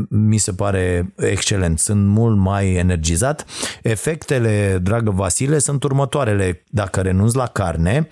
[0.10, 1.80] mi se pare excelent.
[1.80, 3.46] Sunt mult mai energizat.
[3.84, 6.64] Efectele, dragă Vasile, sunt următoarele.
[6.70, 8.08] Dacă renunți la carne,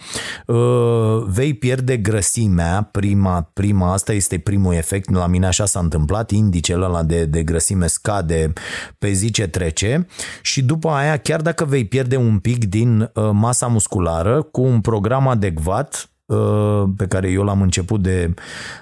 [0.45, 2.89] uh, vei pierde grăsimea.
[2.91, 5.09] Prima, prima, asta este primul efect.
[5.09, 6.31] La mine așa s-a întâmplat.
[6.31, 8.53] Indicele ăla de, de grăsime scade
[8.99, 10.07] pe zi ce trece
[10.41, 14.81] și după aia, chiar dacă vei pierde un pic din uh, masa musculară, cu un
[14.81, 16.12] program adecvat, Uh,
[16.97, 18.33] pe care eu l-am început de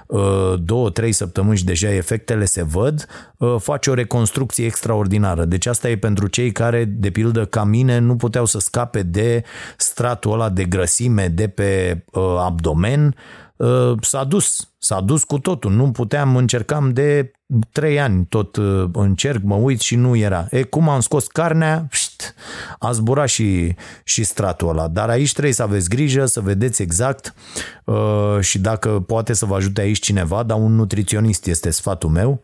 [0.05, 5.45] uh, două, trei săptămâni și deja efectele se văd, uh, face o reconstrucție extraordinară.
[5.45, 9.43] Deci asta e pentru cei care, de pildă ca mine, nu puteau să scape de
[9.77, 12.03] stratul ăla de grăsime de pe
[12.39, 13.15] abdomen,
[14.02, 15.71] s-a dus, s-a dus cu totul.
[15.71, 17.32] Nu puteam, încercam de
[17.71, 18.58] trei ani tot
[18.91, 20.47] încerc, mă uit și nu era.
[20.50, 21.88] E, cum am scos carnea,
[22.80, 24.88] a zburat și, și stratul ăla.
[24.88, 27.34] Dar aici trebuie să aveți grijă, să vedeți exact
[27.86, 32.41] uh, și dacă poate să vă ajute aici cineva, dar un nutriționist este sfatul meu,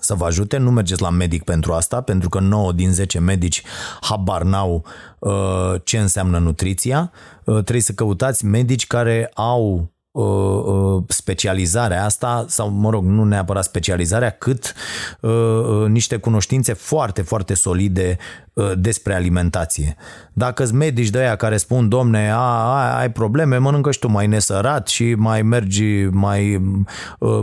[0.00, 3.62] să vă ajute, nu mergeți la medic pentru asta, pentru că 9 din 10 medici
[4.00, 4.84] habar n-au
[5.18, 7.12] uh, ce înseamnă nutriția.
[7.44, 9.90] Uh, trebuie să căutați medici care au Uh, uh,
[11.08, 14.74] specializarea asta, sau mă rog, nu neapărat specializarea, cât
[15.20, 18.16] uh, niște cunoștințe foarte, foarte solide
[18.76, 19.96] despre alimentație.
[20.32, 24.08] Dacă îți medici de aia care spun, domne, a, a, ai probleme, mănâncă și tu
[24.08, 26.62] mai nesărat și mai mergi, mai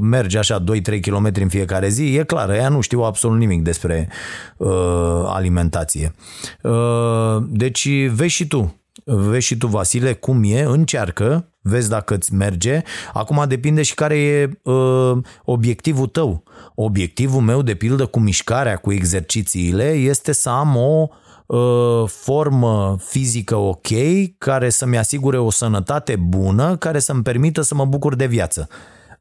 [0.01, 0.63] mergi așa 2-3
[1.01, 4.09] km în fiecare zi, e clar, ea nu știu absolut nimic despre
[4.57, 6.13] uh, alimentație.
[6.61, 12.33] Uh, deci vezi și tu, vezi și tu, Vasile, cum e, încearcă, vezi dacă îți
[12.33, 12.81] merge.
[13.13, 16.43] Acum depinde și care e uh, obiectivul tău.
[16.75, 21.07] Obiectivul meu, de pildă, cu mișcarea, cu exercițiile, este să am o
[21.45, 23.87] uh, formă fizică ok,
[24.37, 28.67] care să-mi asigure o sănătate bună, care să-mi permită să mă bucur de viață.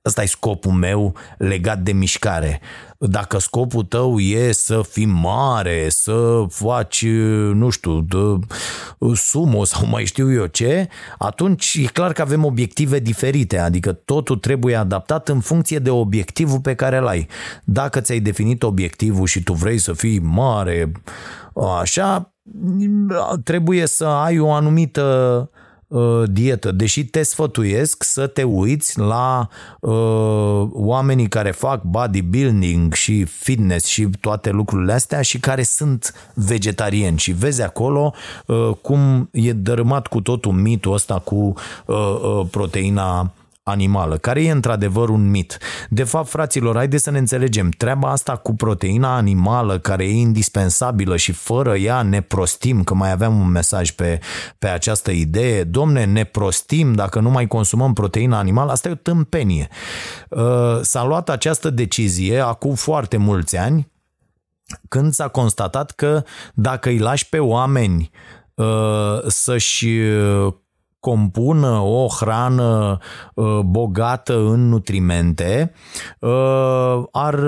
[0.05, 2.61] Ăsta e scopul meu legat de mișcare.
[2.99, 7.07] Dacă scopul tău e să fii mare, să faci,
[7.53, 8.39] nu știu, de
[9.15, 14.37] sumo sau mai știu eu ce, atunci e clar că avem obiective diferite, adică totul
[14.37, 17.29] trebuie adaptat în funcție de obiectivul pe care îl ai.
[17.65, 20.93] Dacă ți-ai definit obiectivul și tu vrei să fii mare,
[21.81, 22.33] așa,
[23.45, 25.51] trebuie să ai o anumită
[25.88, 29.48] Uh, dietă, deși te sfătuiesc să te uiți la
[29.81, 37.18] uh, oamenii care fac bodybuilding și fitness și toate lucrurile astea și care sunt vegetariani
[37.18, 38.12] și vezi acolo
[38.46, 41.55] uh, cum e dărâmat cu totul mitul ăsta cu
[41.87, 43.33] uh, uh, proteina
[43.68, 45.59] animală, care e într-adevăr un mit.
[45.88, 51.16] De fapt, fraților, haideți să ne înțelegem, treaba asta cu proteina animală, care e indispensabilă
[51.16, 54.20] și fără ea ne prostim, că mai aveam un mesaj pe,
[54.59, 58.94] pe această idee, domne, ne prostim dacă nu mai consumăm proteina animală, asta e o
[58.94, 59.68] tâmpenie.
[60.28, 63.90] Uh, s-a luat această decizie acum foarte mulți ani,
[64.88, 66.22] când s-a constatat că
[66.54, 68.11] dacă îi lași pe oameni
[68.54, 70.54] uh, să-și uh,
[71.09, 72.99] compună o hrană
[73.35, 75.73] uh, bogată în nutrimente,
[76.21, 77.40] uh, ar,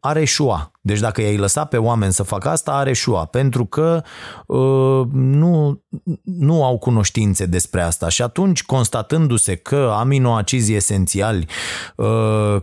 [0.00, 0.70] ar eșua.
[0.80, 4.02] Deci dacă i-ai lăsat pe oameni să facă asta, ar eșua, pentru că
[4.46, 5.82] uh, nu,
[6.22, 8.08] nu au cunoștințe despre asta.
[8.08, 11.46] Și atunci, constatându-se că aminoacizi esențiali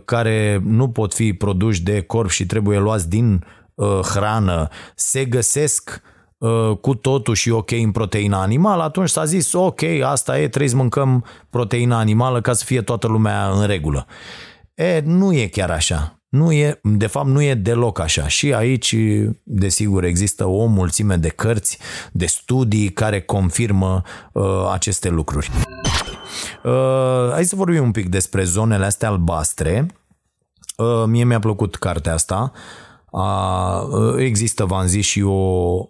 [0.04, 3.44] care nu pot fi produși de corp și trebuie luați din
[4.02, 6.17] hrană, se găsesc Uh,
[6.80, 10.76] cu totul și ok în proteina animală, atunci s-a zis ok, asta e, trebuie să
[10.76, 14.06] mâncăm proteina animală ca să fie toată lumea în regulă.
[14.74, 16.18] E, nu e chiar așa.
[16.28, 18.28] Nu e, de fapt, nu e deloc așa.
[18.28, 18.96] Și aici,
[19.42, 21.78] desigur, există o mulțime de cărți,
[22.12, 25.50] de studii care confirmă uh, aceste lucruri.
[26.64, 29.86] Uh, hai să vorbim un pic despre zonele astea albastre.
[30.76, 32.52] Uh, mie mi-a plăcut cartea asta.
[32.54, 35.32] Uh, a, există, v-am zis, și o,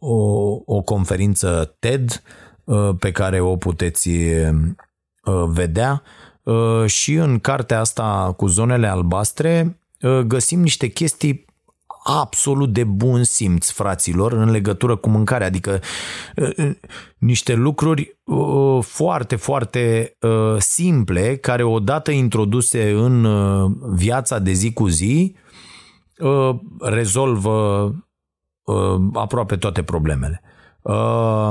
[0.01, 2.23] o, o conferință TED
[2.99, 4.11] pe care o puteți
[5.47, 6.03] vedea.
[6.87, 9.81] Și în cartea asta cu zonele albastre
[10.27, 11.47] găsim niște chestii
[12.05, 15.81] absolut de bun simț, fraților, în legătură cu mâncarea, adică
[17.19, 18.19] niște lucruri
[18.81, 20.17] foarte, foarte
[20.59, 23.27] simple, care odată introduse în
[23.95, 25.48] viața de zi cu zi, Uh,
[26.81, 27.85] rezolvă
[28.63, 30.43] uh, aproape toate problemele.
[30.83, 31.51] Uh,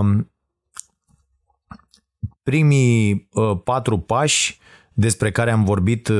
[2.43, 3.30] primii
[3.63, 4.60] patru pași
[4.93, 6.12] despre care am vorbit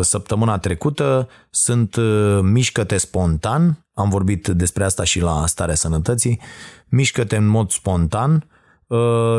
[0.00, 1.96] săptămâna trecută sunt
[2.42, 6.40] mișcă-te spontan, am vorbit despre asta și la starea sănătății,
[6.88, 8.46] mișcă-te în mod spontan.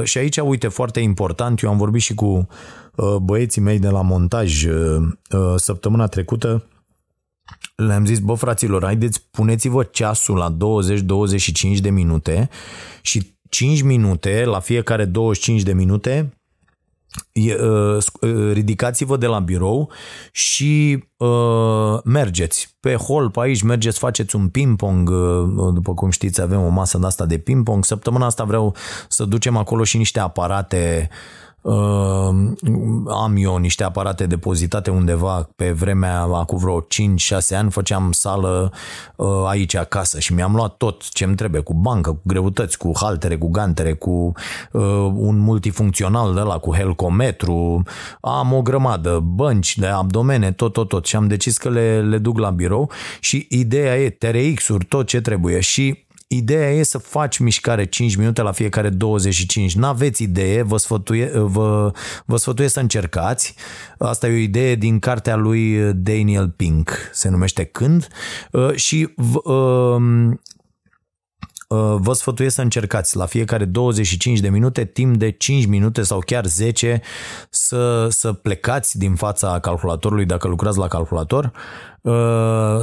[0.03, 2.47] Și aici, uite, foarte important, eu am vorbit și cu
[3.21, 4.65] băieții mei de la montaj
[5.55, 6.65] săptămâna trecută,
[7.75, 10.57] le-am zis, bă fraților, haideți, puneți-vă ceasul la
[11.77, 12.49] 20-25 de minute
[13.01, 16.33] și 5 minute, la fiecare 25 de minute,
[17.33, 19.91] uh, uh, ridicați-vă de la birou
[20.31, 26.41] și uh, mergeți pe hol pe aici, mergeți, faceți un ping-pong, uh, după cum știți
[26.41, 28.75] avem o masă de asta de ping-pong, săptămâna asta vreau
[29.07, 31.50] să ducem acolo și niște aparate uh, Uh,
[33.07, 36.85] am eu niște aparate depozitate undeva pe vremea, acum vreo 5-6
[37.57, 38.71] ani, făceam sală
[39.15, 42.91] uh, aici acasă și mi-am luat tot ce îmi trebuie, cu bancă, cu greutăți, cu
[42.95, 44.31] haltere, cu gantere, cu
[44.71, 44.81] uh,
[45.13, 47.83] un multifuncțional de la cu helcometru,
[48.21, 51.05] am o grămadă, bănci de abdomene, tot, tot, tot.
[51.05, 55.21] Și am decis că le, le duc la birou și ideea e TRX-uri, tot ce
[55.21, 55.59] trebuie.
[55.59, 59.75] Și Ideea e să faci mișcare 5 minute la fiecare 25.
[59.75, 61.91] N-aveți idee, vă, sfătuie, vă,
[62.25, 63.55] vă sfătuiesc să încercați.
[63.97, 68.07] Asta e o idee din cartea lui Daniel Pink, se numește Când.
[68.51, 69.13] Uh, și
[69.43, 76.01] um, uh, vă sfătuiesc să încercați la fiecare 25 de minute, timp de 5 minute
[76.01, 77.01] sau chiar 10
[77.49, 81.90] să, să plecați din fața calculatorului dacă lucrați la calculator Uh,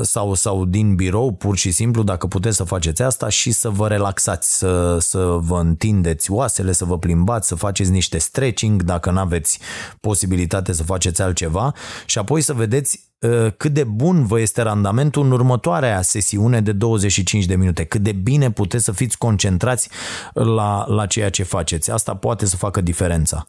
[0.03, 3.89] sau, sau din birou, pur și simplu, dacă puteți să faceți asta și să vă
[3.89, 9.19] relaxați, să, să vă întindeți oasele, să vă plimbați, să faceți niște stretching dacă nu
[9.19, 9.59] aveți
[10.01, 11.73] posibilitate să faceți altceva
[12.07, 16.73] și apoi să vedeți uh, cât de bun vă este randamentul în următoarea sesiune de
[16.73, 19.89] 25 de minute, cât de bine puteți să fiți concentrați
[20.33, 21.91] la, la ceea ce faceți.
[21.91, 23.47] Asta poate să facă diferența.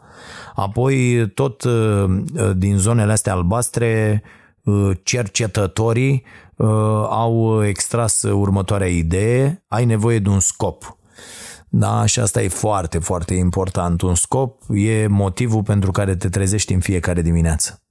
[0.56, 2.22] Apoi, tot uh,
[2.56, 4.38] din zonele astea albastre, Uh,
[5.04, 6.24] cercetătorii
[6.56, 6.68] uh,
[7.10, 10.98] au extras următoarea idee, ai nevoie de un scop.
[11.70, 14.02] Da, și asta e foarte, foarte important.
[14.02, 17.82] Un scop e motivul pentru care te trezești în fiecare dimineață.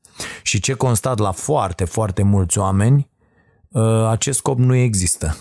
[0.43, 3.11] Și ce constat la foarte, foarte mulți oameni,
[3.69, 5.37] uh, acest scop nu există.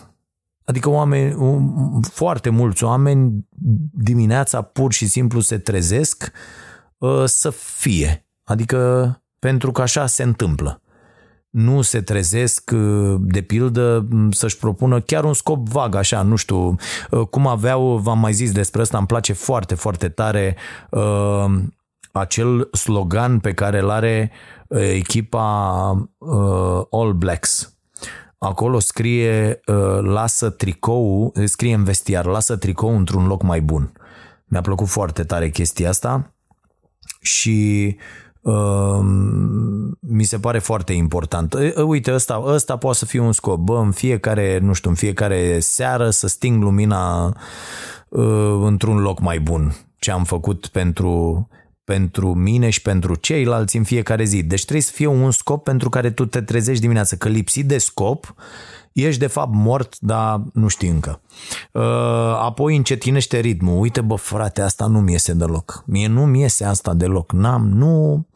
[0.66, 1.36] Adică oameni,
[2.12, 3.48] foarte mulți oameni
[3.94, 6.32] dimineața pur și simplu se trezesc
[7.26, 8.28] să fie.
[8.44, 10.82] Adică pentru că așa se întâmplă
[11.58, 16.76] nu se trezesc, uh, de pildă, să-și propună chiar un scop vag, așa, nu știu,
[17.12, 20.56] uh, cum aveau, v-am mai zis despre asta, îmi place foarte, foarte tare
[20.90, 21.46] uh,
[22.12, 24.32] acel slogan pe care îl are
[24.68, 27.76] uh, echipa uh, All Blacks.
[28.38, 33.92] Acolo scrie, uh, lasă tricou, scrie în vestiar, lasă tricou într-un loc mai bun.
[34.46, 36.34] Mi-a plăcut foarte tare chestia asta
[37.22, 38.27] și uh,
[40.00, 41.56] mi se pare foarte important.
[41.86, 43.58] Uite, ăsta, ăsta poate să fie un scop.
[43.58, 47.26] Bă, în fiecare, nu știu, în fiecare seară să sting lumina
[48.10, 49.76] uh, într-un loc mai bun.
[50.00, 51.48] Ce am făcut pentru
[51.88, 54.44] pentru mine și pentru ceilalți în fiecare zi.
[54.44, 57.78] Deci trebuie să fie un scop pentru care tu te trezești dimineața, că lipsit de
[57.78, 58.36] scop,
[58.94, 61.22] ești de fapt mort, dar nu știi încă.
[61.72, 61.84] Uh,
[62.40, 63.80] apoi încetinește ritmul.
[63.80, 65.84] Uite, bă, frate, asta nu mi iese deloc.
[65.86, 67.32] Mie nu mi iese asta deloc.
[67.32, 68.28] N-am, nu,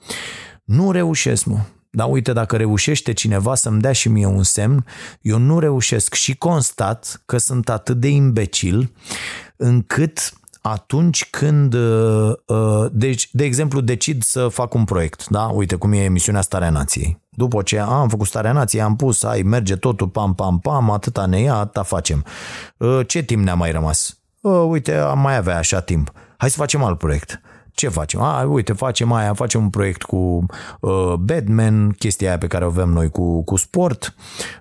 [0.63, 1.59] nu reușesc, mă.
[1.89, 4.85] Dar uite, dacă reușește cineva să-mi dea și mie un semn,
[5.21, 8.91] eu nu reușesc și constat că sunt atât de imbecil
[9.55, 15.43] încât atunci când, uh, uh, deci, de exemplu, decid să fac un proiect, da?
[15.43, 17.21] Uite cum e emisiunea Starea Nației.
[17.29, 21.25] După ce am făcut Starea Nației, am pus, ai, merge totul, pam, pam, pam, atâta
[21.25, 22.25] ne ia, atâta facem.
[22.77, 24.15] Uh, ce timp ne-a mai rămas?
[24.67, 26.11] Uite, am mai avea așa timp.
[26.37, 27.41] Hai să facem alt proiect.
[27.71, 28.21] Ce facem?
[28.21, 30.45] A, uite, facem aia, facem un proiect cu
[30.79, 34.15] uh, Batman, chestia aia pe care o avem noi cu, cu sport.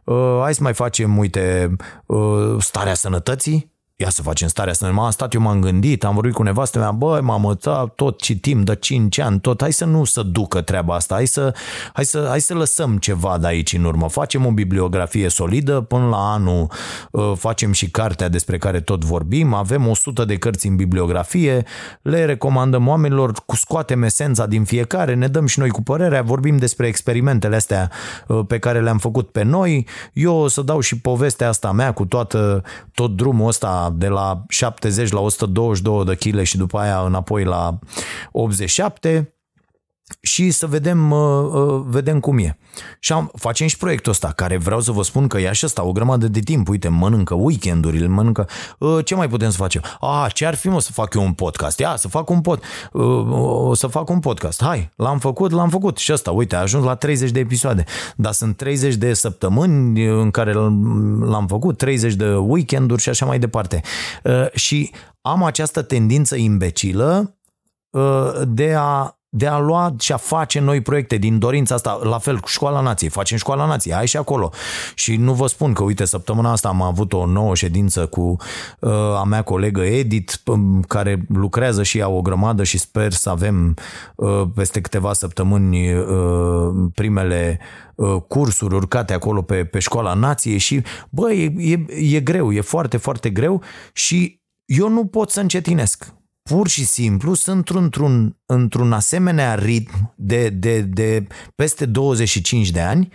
[0.05, 1.77] Uh, hai să mai facem, uite,
[2.07, 4.91] uh, starea sănătății ia să facem starea asta.
[4.91, 7.55] M-am stat, eu m-am gândit, am vorbit cu nevastă mea, băi, mamă,
[7.95, 11.55] tot citim de 5 ani, tot, hai să nu să ducă treaba asta, hai să,
[11.93, 14.09] hai să, hai să lăsăm ceva de aici în urmă.
[14.09, 16.71] Facem o bibliografie solidă, până la anul
[17.11, 21.65] uh, facem și cartea despre care tot vorbim, avem 100 de cărți în bibliografie,
[22.03, 26.57] le recomandăm oamenilor, cu scoatem esența din fiecare, ne dăm și noi cu părerea, vorbim
[26.57, 27.91] despre experimentele astea
[28.27, 31.93] uh, pe care le-am făcut pe noi, eu o să dau și povestea asta mea
[31.93, 32.63] cu toată,
[32.95, 37.79] tot drumul ăsta de la 70 la 122 de kg și după aia înapoi la
[38.33, 39.35] 87
[40.21, 42.59] și să vedem, uh, uh, vedem cum e.
[43.01, 45.85] Și am, facem și proiectul ăsta, care vreau să vă spun că ia și ăsta
[45.85, 46.69] o grămadă de timp.
[46.69, 48.49] Uite, mănâncă weekendurile, mănâncă...
[48.79, 49.83] Uh, ce mai putem să facem?
[50.01, 51.79] A, ce ar fi mă să fac eu un podcast?
[51.79, 54.63] Ia, să fac un pod, uh, să fac un podcast.
[54.63, 55.97] Hai, l-am făcut, l-am făcut.
[55.97, 57.85] Și ăsta, uite, a ajuns la 30 de episoade.
[58.17, 63.39] Dar sunt 30 de săptămâni în care l-am făcut, 30 de weekenduri și așa mai
[63.39, 63.81] departe.
[64.25, 64.91] Uh, și
[65.21, 67.37] am această tendință imbecilă
[67.91, 72.19] uh, de a de a lua și a face noi proiecte din dorința asta, la
[72.19, 74.51] fel cu Școala Nației, facem Școala Nației, ai și acolo.
[74.95, 78.37] Și nu vă spun că, uite, săptămâna asta am avut o nouă ședință cu
[78.79, 83.31] uh, a mea colegă Edith, um, care lucrează și ea o grămadă și sper să
[83.31, 83.75] avem
[84.15, 87.61] uh, peste câteva săptămâni uh, primele
[87.95, 91.79] uh, cursuri urcate acolo pe, pe Școala Nației și, bă, e, e,
[92.17, 93.63] e greu, e foarte, foarte greu
[93.93, 96.19] și eu nu pot să încetinesc
[96.55, 103.09] pur și simplu sunt într-un, într-un asemenea ritm de, de, de peste 25 de ani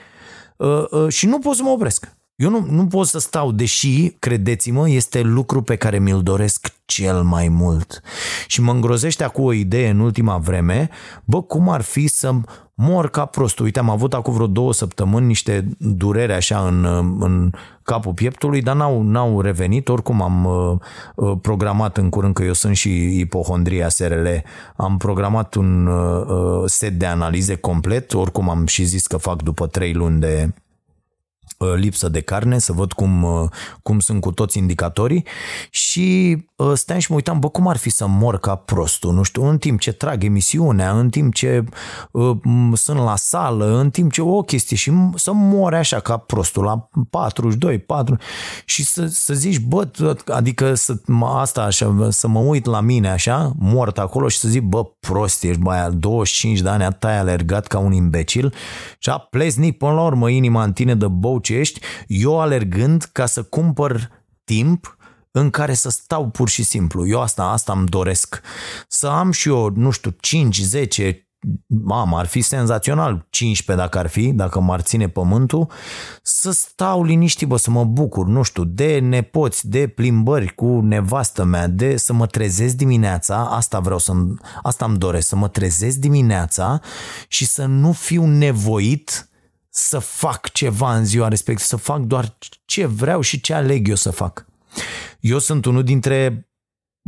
[0.58, 2.16] uh, uh, și nu pot să mă opresc.
[2.36, 7.24] Eu nu, nu pot să stau, deși, credeți-mă, este lucru pe care mi-l doresc cel
[7.24, 8.02] mai mult.
[8.48, 10.90] Și mă îngrozește acum o idee în ultima vreme,
[11.24, 12.34] bă, cum ar fi să
[12.76, 13.60] mor ca prost.
[13.60, 16.86] Uite, am avut acum vreo două săptămâni niște durere așa în,
[17.20, 17.52] în
[17.84, 19.90] capul pieptului, dar n-au, n-au revenit.
[19.90, 20.78] Oricum am uh,
[21.16, 24.28] uh programat în curând, că eu sunt și ipohondria SRL,
[24.76, 29.42] am programat un uh, uh, set de analize complet, oricum am și zis că fac
[29.42, 30.65] după trei luni de Uh,
[31.76, 33.50] lipsă de carne, să văd cum, uh,
[33.82, 35.26] cum sunt cu toți indicatorii.
[35.70, 39.24] Și uh, stăteam și mă uitam, bă, cum ar fi să mor ca prostul, nu
[39.24, 41.64] știu, în timp ce trag emisiunea, în timp ce
[42.12, 42.38] uh,
[42.74, 46.90] sunt la sală, în timp ce o chestie și să mor așa ca prostul la
[47.10, 48.18] 42, 4
[48.66, 49.88] și să, să zici, bă,
[50.28, 54.62] adică să, asta așa, să mă uit la mine așa, mort acolo și să zic,
[54.62, 58.54] bă, prost ești, bă, aia 25 de ani, atât ai alergat ca un imbecil.
[59.00, 63.10] Și a plesnic până la urmă inima în tine de bou ce ești, eu alergând
[63.12, 64.10] ca să cumpăr
[64.44, 64.98] timp
[65.32, 67.08] în care să stau pur și simplu.
[67.08, 68.42] Eu asta, asta îmi doresc.
[68.88, 71.26] Să am și eu, nu știu, 5, 10,
[71.68, 75.72] mamă, ar fi senzațional, 15 dacă ar fi, dacă m-ar ține pământul,
[76.22, 81.44] să stau liniștit, bă, să mă bucur, nu știu, de nepoți, de plimbări cu nevastă
[81.44, 84.14] mea, de să mă trezesc dimineața, asta vreau să
[84.64, 86.82] asta îmi doresc, să mă trezesc dimineața
[87.28, 89.30] și să nu fiu nevoit
[89.78, 93.96] să fac ceva în ziua respectivă, să fac doar ce vreau și ce aleg eu
[93.96, 94.46] să fac.
[95.20, 96.50] Eu sunt unul dintre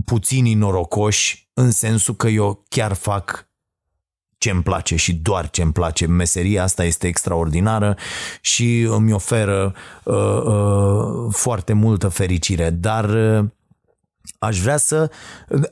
[0.05, 3.49] puținii norocoși în sensul că eu chiar fac
[4.37, 6.05] ce îmi place și doar ce îmi place.
[6.05, 7.97] Meseria asta este extraordinară
[8.41, 13.45] și îmi oferă uh, uh, foarte multă fericire, dar uh,
[14.39, 15.11] aș vrea să,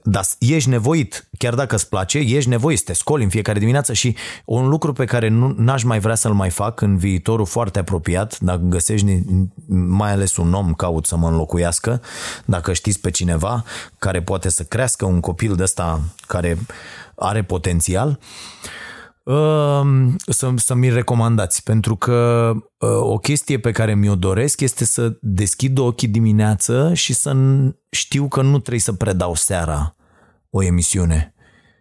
[0.04, 3.94] da, ești nevoit, chiar dacă îți place, ești nevoit să te scoli în fiecare dimineață
[3.94, 7.80] și un lucru pe care nu, n-aș mai vrea să-l mai fac în viitorul foarte
[7.80, 9.20] apropiat, dacă găsești
[9.68, 12.02] mai ales un om caut să mă înlocuiască,
[12.46, 13.64] dacă știți pe cineva
[13.98, 16.58] care poate să crească un copil de ăsta care
[17.16, 18.85] are potențial, uh,
[20.26, 25.18] să, să mi recomandați, pentru că uh, o chestie pe care mi-o doresc este să
[25.22, 27.36] deschid ochii dimineață și să
[27.90, 29.96] știu că nu trebuie să predau seara
[30.50, 31.34] o emisiune.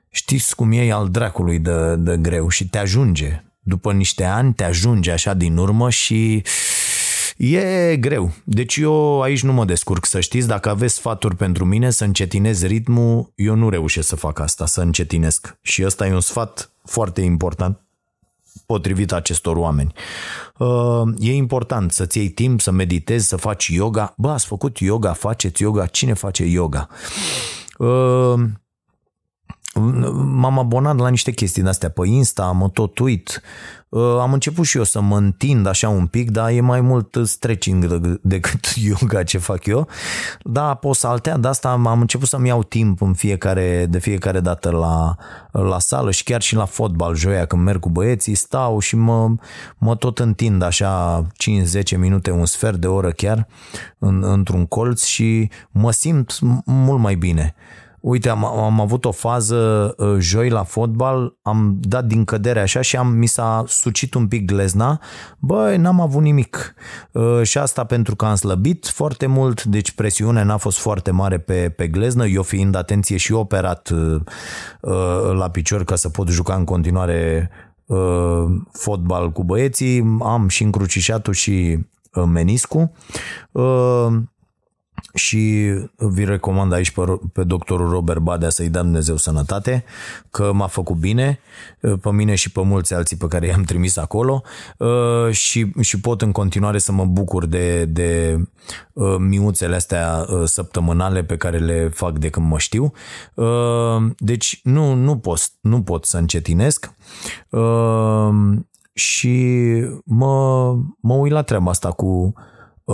[0.08, 3.44] știți cum e al dracului de, de greu și te ajunge.
[3.60, 6.42] După niște ani te ajunge așa din urmă și
[7.36, 8.32] e greu.
[8.44, 12.62] Deci eu aici nu mă descurc, să știți, dacă aveți sfaturi pentru mine să încetinez
[12.62, 15.58] ritmul, eu nu reușesc să fac asta, să încetinesc.
[15.62, 17.78] Și ăsta e un sfat foarte important
[18.66, 19.92] potrivit acestor oameni.
[20.58, 24.14] Uh, e important să-ți iei timp, să meditezi, să faci yoga.
[24.16, 26.88] Bă, ați făcut yoga, faceți yoga, cine face yoga?
[29.74, 33.42] Uh, m-am abonat la niște chestii de astea pe Insta, mă tot uit.
[33.88, 37.18] Uh, am început și eu să mă întind așa un pic, dar e mai mult
[37.22, 37.86] stretching
[38.22, 39.88] decât yoga ce fac eu.
[40.42, 44.70] Da, pot saltea, de asta am început să-mi iau timp în fiecare, de fiecare dată
[44.70, 45.16] la,
[45.52, 49.34] la sală și chiar și la fotbal joia când merg cu băieții, stau și mă,
[49.78, 53.46] mă tot întind așa 5-10 minute, un sfert de oră chiar
[53.98, 57.54] în, într-un colț și mă simt mult mai bine.
[58.04, 62.80] Uite, am, am avut o fază uh, joi la fotbal, am dat din cădere așa
[62.80, 65.00] și am, mi s-a sucit un pic glezna.
[65.38, 66.74] Băi, n-am avut nimic.
[67.12, 71.38] Uh, și asta pentru că am slăbit foarte mult, deci presiunea n-a fost foarte mare
[71.38, 74.20] pe, pe gleznă, eu fiind atenție și operat uh,
[75.32, 77.50] la picior ca să pot juca în continuare
[78.72, 81.78] fotbal cu băieții, am și încrucișatul și
[82.26, 82.92] meniscu
[85.14, 89.84] și vi recomand aici pe, pe doctorul Robert Badea să-i dea Dumnezeu sănătate,
[90.30, 91.38] că m-a făcut bine,
[92.00, 94.42] pe mine și pe mulți alții pe care i-am trimis acolo
[94.78, 98.38] uh, și, și pot în continuare să mă bucur de, de
[98.92, 102.92] uh, miuțele astea uh, săptămânale pe care le fac de când mă știu.
[104.18, 106.94] Deci nu, nu, pot, nu pot să încetinesc
[108.92, 109.64] și
[110.04, 112.52] mă, mă uit la treaba asta cu Uh,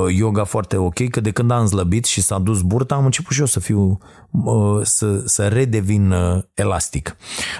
[0.08, 3.40] yoga foarte ok, că de când am zlăbit și s-a dus burta, am început și
[3.40, 3.98] eu să fiu,
[4.30, 7.16] uh, să, să redevin uh, elastic.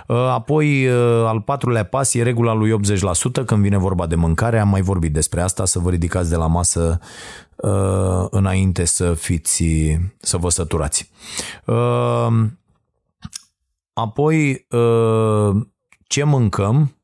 [0.07, 0.89] Apoi,
[1.27, 5.13] al patrulea pas e regula lui 80% când vine vorba de mâncare, am mai vorbit
[5.13, 7.01] despre asta, să vă ridicați de la masă
[8.31, 9.65] înainte să fiți,
[10.19, 11.11] să vă săturați.
[13.93, 14.67] Apoi,
[16.07, 16.95] ce mâncăm?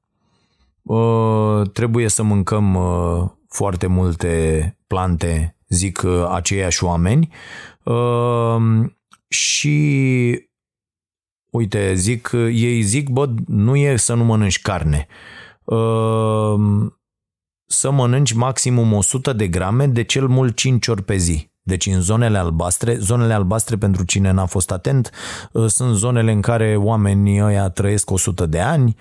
[1.73, 2.77] Trebuie să mâncăm
[3.57, 7.29] foarte multe plante, zic uh, aceiași oameni.
[7.83, 8.91] Uh,
[9.29, 10.49] și
[11.51, 15.07] uite, zic, ei zic, bă, nu e să nu mănânci carne.
[15.65, 16.91] Uh,
[17.67, 21.51] să mănânci maximum 100 de grame de cel mult 5 ori pe zi.
[21.67, 25.11] Deci în zonele albastre, zonele albastre pentru cine n-a fost atent,
[25.53, 28.97] uh, sunt zonele în care oamenii ăia trăiesc 100 de ani,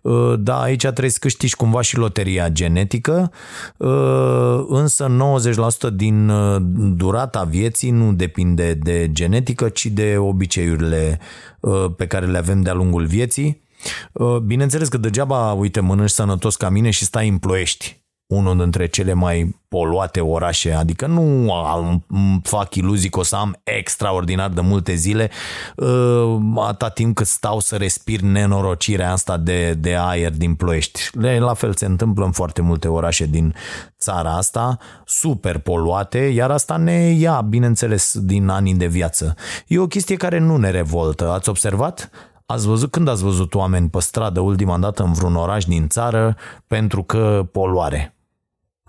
[0.00, 3.32] uh, da, aici trebuie să câștigi cumva și loteria genetică,
[3.76, 6.32] uh, însă 90% din
[6.96, 11.20] durata vieții nu depinde de genetică, ci de obiceiurile
[11.96, 13.62] pe care le avem de-a lungul vieții.
[14.44, 19.12] Bineînțeles că degeaba, uite, mănânci sănătos ca mine și stai în ploiești unul dintre cele
[19.12, 22.04] mai poluate orașe, adică nu am,
[22.42, 25.30] fac iluzii că o să am extraordinar de multe zile,
[25.76, 31.00] uh, atâta timp cât stau să respir nenorocirea asta de, de aer din ploiești.
[31.38, 33.54] La fel se întâmplă în foarte multe orașe din
[33.98, 39.34] țara asta, super poluate, iar asta ne ia, bineînțeles, din anii de viață.
[39.66, 41.30] E o chestie care nu ne revoltă.
[41.30, 42.10] Ați observat?
[42.46, 46.36] Ați văzut când ați văzut oameni pe stradă ultima dată în vreun oraș din țară
[46.66, 48.15] pentru că poluare?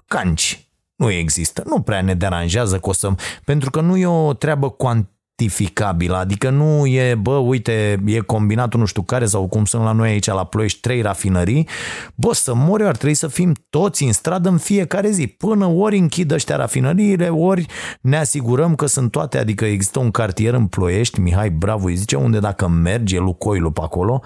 [0.07, 0.67] Canci.
[0.95, 1.63] Nu există.
[1.65, 3.11] Nu prea ne deranjează că o să...
[3.45, 8.85] Pentru că nu e o treabă cuantificabilă, adică nu e, bă, uite, e combinatul nu
[8.85, 11.67] știu care sau cum sunt la noi aici la Ploiești trei rafinării,
[12.15, 15.97] bă, să mori ar trebui să fim toți în stradă în fiecare zi, până ori
[15.97, 17.65] închid ăștia rafinăriile, ori
[18.01, 22.15] ne asigurăm că sunt toate, adică există un cartier în Ploiești, Mihai Bravo îi zice,
[22.15, 24.21] unde dacă merge Lucoilu pe acolo,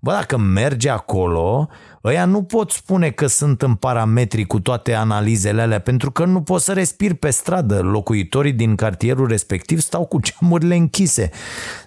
[0.00, 1.68] bă, dacă merge acolo,
[2.04, 6.42] Ăia nu pot spune că sunt în parametri cu toate analizele alea, pentru că nu
[6.42, 7.80] pot să respir pe stradă.
[7.82, 11.30] Locuitorii din cartierul respectiv stau cu geamurile închise.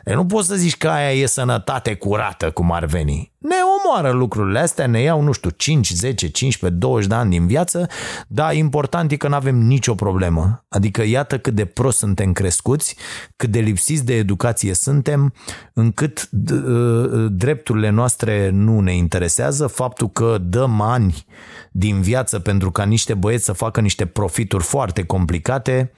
[0.06, 3.32] E nu poți să zici că aia e sănătate curată, cum ar veni.
[3.38, 3.56] Ne
[3.88, 7.88] omoară lucrurile astea, ne iau, nu știu, 5, 10, 15, 20 de ani din viață,
[8.28, 10.66] dar important e că nu avem nicio problemă.
[10.70, 12.96] Adică iată cât de prost suntem crescuți,
[13.36, 15.34] cât de lipsiți de educație suntem,
[15.74, 21.26] încât ă, drepturile noastre nu ne interesează, faptul că dăm ani
[21.72, 25.92] din viață pentru ca niște băieți să facă niște profituri foarte complicate,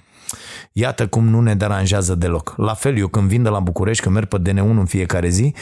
[0.71, 2.53] Iată cum nu ne deranjează deloc.
[2.57, 5.53] La fel, eu când vin de la București, când merg pe DN1 în fiecare zi,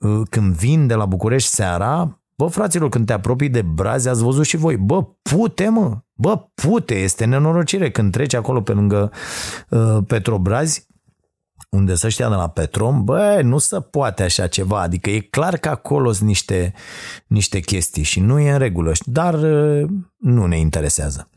[0.00, 4.22] uh, când vin de la București seara, bă, fraților, când te apropii de brazi, ați
[4.22, 9.12] văzut și voi, bă, pute, mă, bă, pute, este nenorocire când treci acolo pe lângă
[9.68, 10.86] uh, Petrobrazi,
[11.70, 15.56] unde să știa de la Petrom, bă, nu se poate așa ceva, adică e clar
[15.56, 16.72] că acolo sunt niște,
[17.26, 21.28] niște chestii și nu e în regulă, dar uh, nu ne interesează.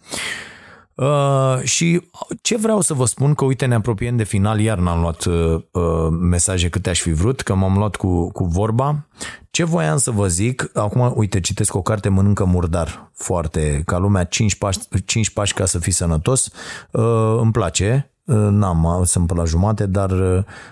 [0.97, 2.01] Uh, și
[2.41, 5.61] ce vreau să vă spun, că uite ne apropiem de final, iar n-am luat uh,
[5.71, 9.07] uh, mesaje câte aș fi vrut, că m-am luat cu, cu vorba.
[9.51, 14.23] Ce voiam să vă zic, acum uite citesc o carte Mănâncă murdar, foarte ca lumea,
[14.23, 16.51] 5 pași, 5 pași ca să fii sănătos,
[16.91, 20.11] uh, îmi place, uh, N-am, sunt până la jumate, dar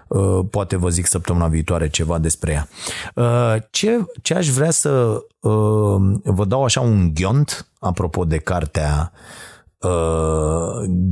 [0.07, 2.67] uh, poate vă zic săptămâna viitoare ceva despre ea.
[3.15, 9.11] Uh, ce, ce aș vrea să uh, vă dau așa un ghiont, apropo de cartea
[9.13, 9.53] uh,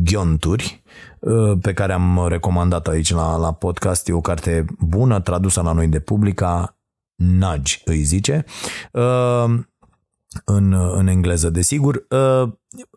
[0.03, 0.83] ghionturi
[1.19, 4.07] uh, pe care am recomandat aici la, la podcast.
[4.07, 6.77] E o carte bună, tradusă la noi de publica,
[7.15, 8.45] Nudge îi zice,
[8.91, 9.59] uh,
[10.45, 12.05] în, în engleză, desigur.
[12.09, 12.51] Uh,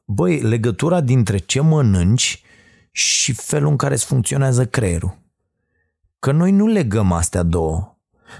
[0.04, 2.42] băi, legătura dintre ce mănânci
[2.90, 5.18] și felul în care îți funcționează creierul.
[6.18, 7.95] Că noi nu legăm astea două.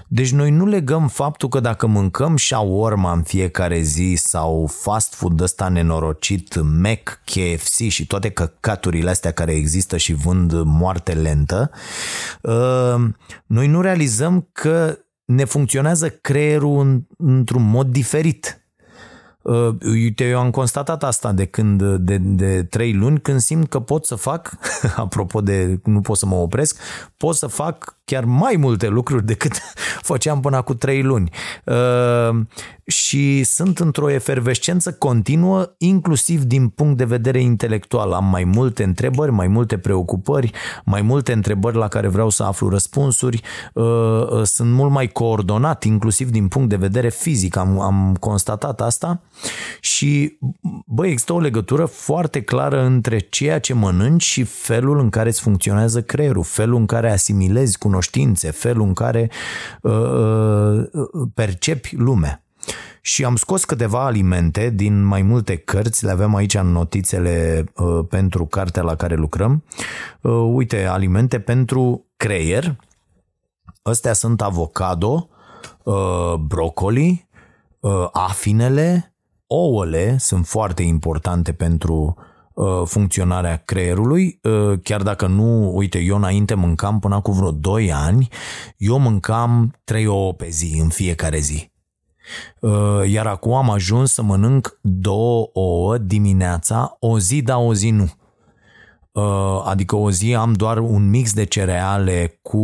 [0.07, 5.39] Deci noi nu legăm faptul că dacă mâncăm shawarma în fiecare zi sau fast food
[5.41, 11.71] ăsta nenorocit, Mac, KFC și toate căcaturile astea care există și vând moarte lentă,
[12.41, 13.09] uh,
[13.45, 18.61] noi nu realizăm că ne funcționează creierul într-un mod diferit.
[19.41, 23.79] Uh, uite, eu am constatat asta de când, de, de trei luni, când simt că
[23.79, 24.51] pot să fac,
[24.95, 26.79] apropo de nu pot să mă opresc,
[27.17, 29.51] pot să fac chiar mai multe lucruri decât
[30.09, 31.29] făceam până cu trei luni.
[31.63, 32.39] Uh,
[32.87, 38.11] și sunt într-o efervescență continuă, inclusiv din punct de vedere intelectual.
[38.11, 40.51] Am mai multe întrebări, mai multe preocupări,
[40.85, 43.41] mai multe întrebări la care vreau să aflu răspunsuri.
[43.73, 43.83] Uh,
[44.29, 47.55] uh, sunt mult mai coordonat, inclusiv din punct de vedere fizic.
[47.55, 49.21] Am, am constatat asta
[49.79, 50.37] și,
[50.85, 55.41] bă, există o legătură foarte clară între ceea ce mănânci și felul în care îți
[55.41, 57.95] funcționează creierul, felul în care asimilezi cunoștințe,
[58.51, 59.29] felul în care
[59.81, 59.91] uh,
[60.91, 62.41] uh, percepi lumea.
[63.01, 67.99] Și am scos câteva alimente din mai multe cărți, le avem aici în notițele uh,
[68.09, 69.63] pentru cartea la care lucrăm.
[70.21, 72.75] Uh, uite, alimente pentru creier.
[73.81, 75.29] Astea sunt avocado,
[75.83, 77.27] uh, brocoli,
[77.79, 79.15] uh, afinele,
[79.47, 82.23] ouăle sunt foarte importante pentru uh,
[82.85, 88.27] funcționarea creierului, uh, chiar dacă nu, uite, eu înainte mâncam până cu vreo 2 ani,
[88.77, 91.71] eu mâncam 3 ouă pe zi, în fiecare zi.
[92.59, 92.71] Uh,
[93.09, 98.09] iar acum am ajuns să mănânc două ouă dimineața, o zi da, o zi nu.
[99.11, 102.57] Uh, adică o zi am doar un mix de cereale cu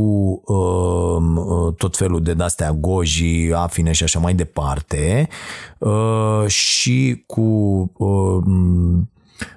[0.45, 5.27] uh, tot felul de astea goji, afine și așa mai departe
[6.47, 7.41] și cu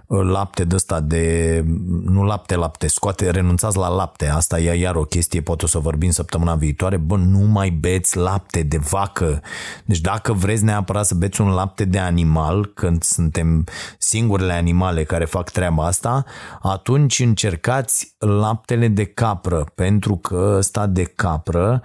[0.07, 1.64] lapte de ăsta de,
[2.05, 5.78] nu lapte, lapte, scoate, renunțați la lapte, asta e iar o chestie, pot o să
[5.78, 9.43] vorbim săptămâna viitoare, bă, nu mai beți lapte de vacă,
[9.84, 13.64] deci dacă vreți neapărat să beți un lapte de animal, când suntem
[13.99, 16.24] singurele animale care fac treaba asta,
[16.62, 21.82] atunci încercați laptele de capră, pentru că ăsta de capră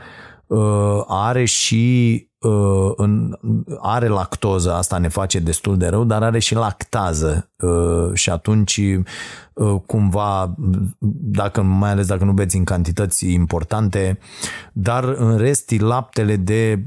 [0.48, 2.31] uh, are și Uh,
[2.96, 3.38] în,
[3.80, 7.50] are lactoză, asta ne face destul de rău, dar are și lactază.
[7.58, 8.82] Uh, și atunci
[9.54, 10.56] uh, cumva,
[11.22, 14.20] dacă, mai ales dacă nu beți în cantități importante,
[14.74, 16.84] dar în rest laptele de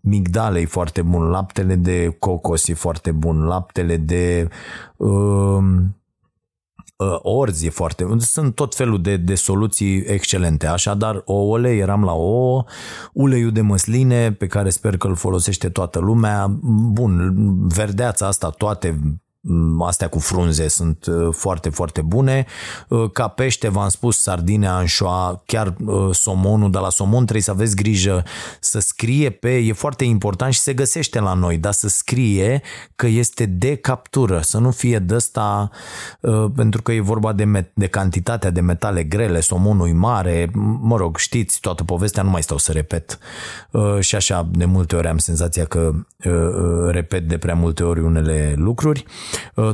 [0.00, 4.48] migdale e foarte bun, laptele de cocos e foarte bun, laptele de
[5.00, 5.64] Uh,
[7.22, 8.06] orzi e foarte...
[8.18, 10.66] Sunt tot felul de, de soluții excelente.
[10.66, 12.64] Așadar, ouăle, eram la ouă,
[13.12, 16.46] uleiul de măsline, pe care sper că îl folosește toată lumea.
[16.92, 17.34] Bun,
[17.68, 19.22] verdeața asta, toate Mm,
[19.86, 22.46] astea cu frunze sunt uh, foarte, foarte bune.
[22.88, 27.50] Uh, ca pește, v-am spus, sardine, anșoa, chiar uh, somonul, dar la somon trebuie să
[27.50, 28.24] aveți grijă
[28.60, 32.62] să scrie pe, e foarte important și se găsește la noi, dar să scrie
[32.96, 35.70] că este de captură, să nu fie de ăsta,
[36.54, 40.96] pentru că e vorba de, met- de cantitatea de metale grele, somonul e mare, mă
[40.96, 43.18] rog, știți toată povestea, nu mai stau să repet.
[44.00, 45.92] Și așa, de multe ori am senzația că
[46.90, 49.04] repet de prea multe ori unele lucruri.
[49.06, 49.29] Uh,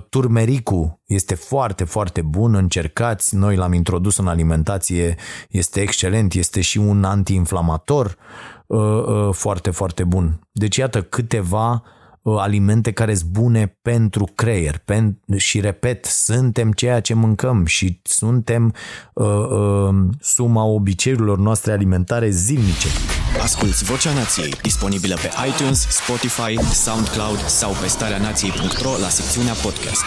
[0.08, 5.16] turmericul este foarte, foarte bun, încercați, noi l-am introdus în alimentație,
[5.48, 8.16] este excelent, este și un antiinflamator
[8.66, 10.40] uh, uh, foarte, foarte bun.
[10.52, 11.82] Deci iată câteva
[12.34, 14.82] alimente care sunt bune pentru creier.
[15.36, 18.74] și repet, suntem ceea ce mâncăm și suntem
[19.12, 22.88] uh, uh, suma obiceiurilor noastre alimentare zilnice.
[23.42, 30.04] Asculți Vocea Nației, disponibilă pe iTunes, Spotify, SoundCloud sau pe starea nației.ro la secțiunea podcast.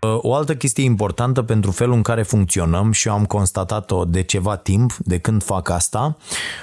[0.00, 4.56] O altă chestie importantă pentru felul în care funcționăm și eu am constatat-o de ceva
[4.56, 6.16] timp, de când fac asta,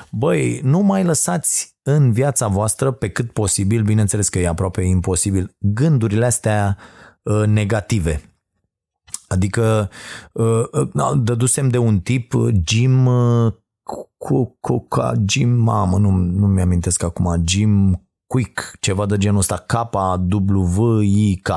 [0.09, 5.56] băi, nu mai lăsați în viața voastră pe cât posibil, bineînțeles că e aproape imposibil,
[5.58, 6.78] gândurile astea
[7.22, 8.22] uh, negative.
[9.28, 9.90] Adică
[10.32, 12.34] uh, uh, dădusem de un tip
[12.66, 13.10] Jim
[14.18, 19.66] cu, cu, ca Jim, mamă, nu, nu mi-amintesc acum, Jim Quick, ceva de genul ăsta,
[19.68, 21.50] K-W-I-K,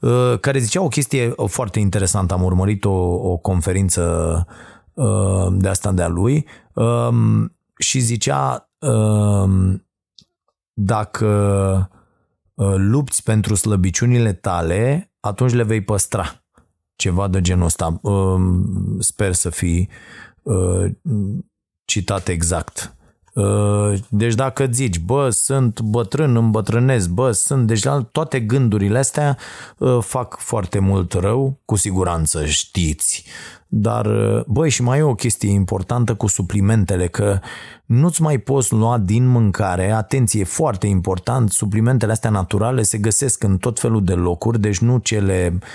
[0.00, 2.34] uh, care zicea o chestie foarte interesantă.
[2.34, 2.92] Am urmărit o,
[3.30, 4.46] o conferință
[4.94, 8.73] uh, de asta de-a lui um, și zicea um,
[10.72, 11.28] dacă
[12.54, 16.42] uh, lupți pentru slăbiciunile tale, atunci le vei păstra.
[16.96, 17.98] Ceva de genul ăsta.
[18.02, 19.88] Um, sper să fi
[21.84, 22.94] citat exact.
[23.34, 27.82] Uh, deci dacă zici, bă, sunt bătrân, îmbătrânesc, bă, sunt, deci
[28.12, 29.38] toate gândurile astea
[29.78, 33.24] uh, fac foarte mult rău, cu siguranță știți.
[33.66, 37.38] Dar, uh, băi, și mai e o chestie importantă cu suplimentele, că
[37.84, 43.58] nu-ți mai poți lua din mâncare, atenție, foarte important, suplimentele astea naturale se găsesc în
[43.58, 45.68] tot felul de locuri, deci nu cele uh,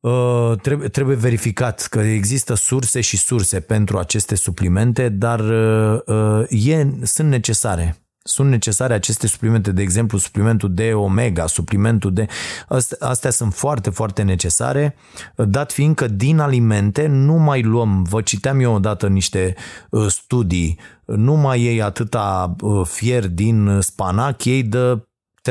[0.00, 6.86] Uh, trebuie, trebuie verificat că există surse și surse pentru aceste suplimente, dar uh, e,
[7.02, 7.96] sunt necesare.
[8.22, 12.26] Sunt necesare aceste suplimente, de exemplu, suplimentul de omega, suplimentul de...
[12.68, 14.94] Astea, astea sunt foarte, foarte necesare,
[15.34, 19.54] dat fiind că din alimente nu mai luăm, vă citeam eu odată niște
[19.90, 25.07] uh, studii, nu mai iei atâta fier din spanac, ei de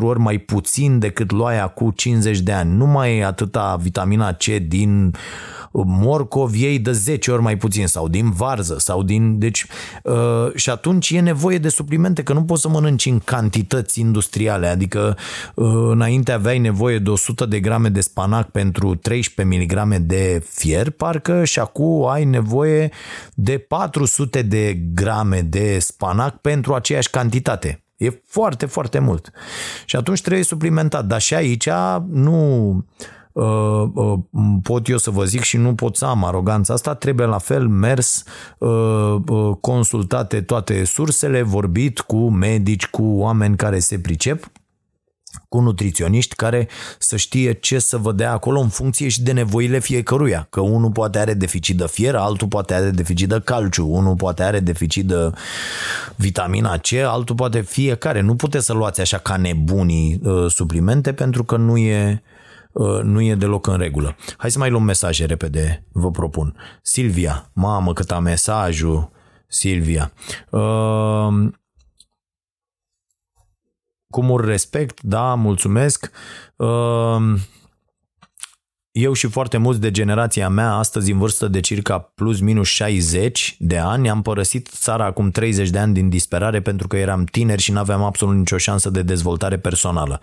[0.00, 2.76] ori mai puțin decât luaia cu 50 de ani.
[2.76, 5.14] Nu mai e atâta vitamina C din
[5.84, 9.38] morcov, ei de 10 ori mai puțin sau din varză sau din...
[9.38, 9.66] Deci,
[10.02, 14.66] uh, și atunci e nevoie de suplimente, că nu poți să mănânci în cantități industriale,
[14.66, 15.16] adică
[15.54, 20.90] uh, înainte aveai nevoie de 100 de grame de spanac pentru 13 mg de fier,
[20.90, 22.90] parcă, și acum ai nevoie
[23.34, 27.85] de 400 de grame de spanac pentru aceeași cantitate.
[27.96, 29.30] E foarte, foarte mult.
[29.84, 31.04] Și atunci trebuie suplimentat.
[31.06, 31.68] Dar și aici
[32.08, 32.70] nu
[33.32, 34.18] uh, uh,
[34.62, 37.68] pot eu să vă zic și nu pot să am aroganța asta, trebuie la fel
[37.68, 38.24] mers,
[38.58, 44.50] uh, uh, consultate toate sursele, vorbit cu medici, cu oameni care se pricep
[45.56, 49.78] cu nutriționiști care să știe ce să vă dea acolo în funcție și de nevoile
[49.78, 50.46] fiecăruia.
[50.50, 54.42] Că unul poate are deficit de fier, altul poate are deficit de calciu, unul poate
[54.42, 55.30] are deficit de
[56.16, 58.20] vitamina C, altul poate fiecare.
[58.20, 62.22] Nu puteți să luați așa ca nebunii uh, suplimente pentru că nu e,
[62.72, 64.16] uh, nu e deloc în regulă.
[64.36, 66.54] Hai să mai luăm mesaje repede, vă propun.
[66.82, 69.10] Silvia, mamă cât am mesajul,
[69.46, 70.12] Silvia.
[70.50, 71.50] Uh,
[74.16, 76.10] cu mult respect, da, mulțumesc.
[76.56, 76.66] Uh,
[78.98, 83.56] eu și foarte mulți de generația mea, astăzi în vârstă de circa plus minus 60
[83.58, 87.62] de ani, am părăsit țara acum 30 de ani din disperare pentru că eram tineri
[87.62, 90.20] și nu aveam absolut nicio șansă de dezvoltare personală.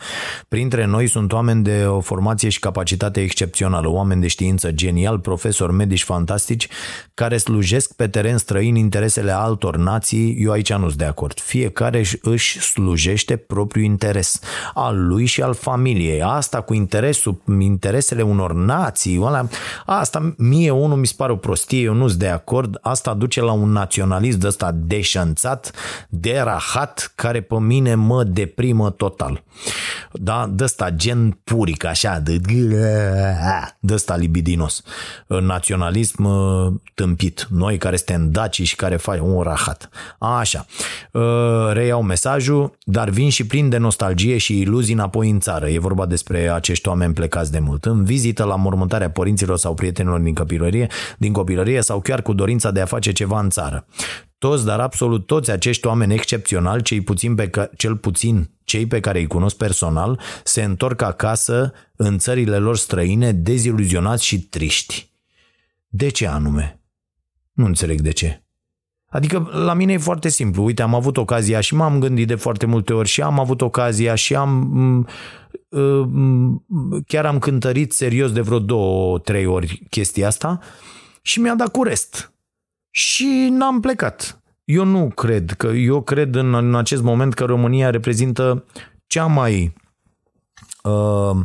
[0.48, 5.74] Printre noi sunt oameni de o formație și capacitate excepțională, oameni de știință genial, profesori,
[5.74, 6.68] medici fantastici,
[7.14, 11.40] care slujesc pe teren străin interesele altor nații, eu aici nu sunt de acord.
[11.40, 14.40] Fiecare își slujește propriul interes,
[14.74, 16.22] al lui și al familiei.
[16.22, 19.48] Asta cu interesul, interesele unor nații, ăla,
[19.86, 23.42] asta mie unul mi se pare o prostie, eu nu sunt de acord, asta duce
[23.42, 25.72] la un naționalism de ăsta deșanțat,
[26.10, 29.44] derahat, care pe mine mă deprimă total.
[30.12, 32.38] Da, de ăsta gen puric, așa, de,
[33.80, 34.84] de ăsta libidinos.
[35.28, 37.48] Naționalism uh, tâmpit.
[37.50, 39.90] Noi care suntem daci și care fac un rahat.
[40.20, 40.66] Așa.
[41.12, 41.22] Uh,
[41.72, 45.70] reiau mesajul, dar vin și plin de nostalgie și iluzii înapoi în țară.
[45.70, 47.86] E vorba despre acești oameni plecați de mult.
[47.86, 50.88] În vizită la la mormântarea părinților sau prietenilor din copilărie,
[51.18, 53.86] din copilărie sau chiar cu dorința de a face ceva în țară.
[54.38, 59.00] Toți, dar absolut toți acești oameni excepționali, cei puțin pe că, cel puțin cei pe
[59.00, 65.12] care îi cunosc personal, se întorc acasă în țările lor străine deziluzionați și triști.
[65.88, 66.80] De ce anume?
[67.52, 68.44] Nu înțeleg de ce.
[69.10, 70.64] Adică la mine e foarte simplu.
[70.64, 74.16] Uite, am avut ocazia și m-am gândit de foarte multe ori și am avut ocazia
[74.16, 75.12] și am Ă,
[77.08, 80.60] chiar am cântărit serios de vreo două, trei ori chestia asta
[81.22, 82.34] și mi-a dat cu rest.
[82.90, 84.44] Și n-am plecat.
[84.64, 88.66] Eu nu cred că, eu cred în, în acest moment că România reprezintă
[89.08, 89.74] cea mai
[90.84, 91.36] uh,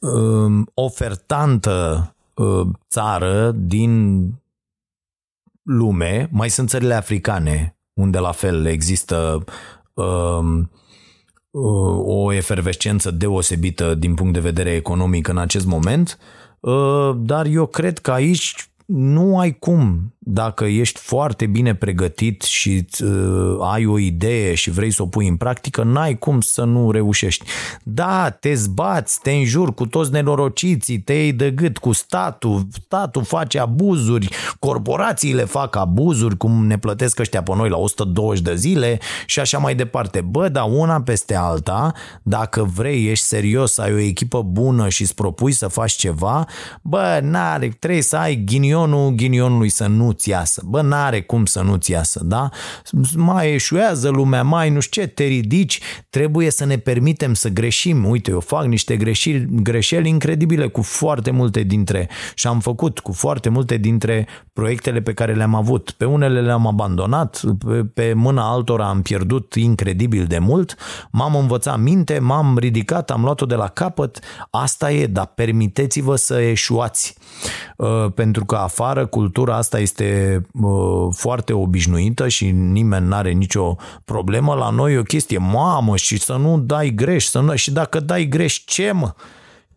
[0.00, 4.24] uh, ofertantă uh, țară din
[5.62, 6.28] lume.
[6.32, 9.44] Mai sunt țările africane unde la fel există
[9.94, 10.64] uh, uh,
[12.04, 16.18] o efervescență deosebită din punct de vedere economic în acest moment,
[16.60, 22.86] uh, dar eu cred că aici nu ai cum, dacă ești foarte bine pregătit și
[23.04, 26.90] uh, ai o idee și vrei să o pui în practică, n-ai cum să nu
[26.90, 27.44] reușești.
[27.82, 33.24] Da, te zbați, te înjuri cu toți nenorociții, te iei de gât cu statul, statul
[33.24, 38.98] face abuzuri, corporațiile fac abuzuri, cum ne plătesc ăștia pe noi la 120 de zile
[39.26, 40.20] și așa mai departe.
[40.20, 41.92] Bă, dar una peste alta,
[42.22, 46.46] dacă vrei, ești serios, ai o echipă bună și îți propui să faci ceva,
[46.82, 50.62] bă, n-are, trebuie să ai ghinionul ghinionului să nu-ți iasă.
[50.66, 52.48] Bă, n-are cum să nu-ți iasă, da?
[53.16, 58.04] Mai eșuează lumea, mai nu știu ce, te ridici, trebuie să ne permitem să greșim.
[58.04, 63.12] Uite, eu fac niște greșeli, greșeli incredibile cu foarte multe dintre, și am făcut cu
[63.12, 65.90] foarte multe dintre proiectele pe care le-am avut.
[65.90, 70.74] Pe unele le-am abandonat, pe, pe mâna altora am pierdut incredibil de mult,
[71.10, 74.18] m-am învățat minte, m-am ridicat, am luat-o de la capăt,
[74.50, 77.16] asta e, dar permiteți-vă să eșuați.
[77.76, 80.01] Uh, pentru că afară cultura asta este
[80.52, 84.54] uh, foarte obișnuită și nimeni nu are nicio problemă.
[84.54, 88.00] La noi e o chestie, mamă, și să nu dai greș, să nu, și dacă
[88.00, 89.14] dai greș, ce mă?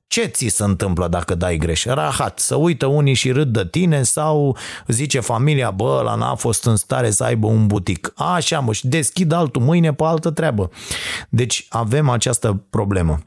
[0.07, 1.85] Ce ți se întâmplă dacă dai greș?
[1.85, 4.57] Rahat, să uită unii și râd de tine sau
[4.87, 8.13] zice familia, bă, la n-a fost în stare să aibă un butic.
[8.15, 10.69] Așa mă, și deschid altul mâine pe altă treabă.
[11.29, 13.19] Deci avem această problemă.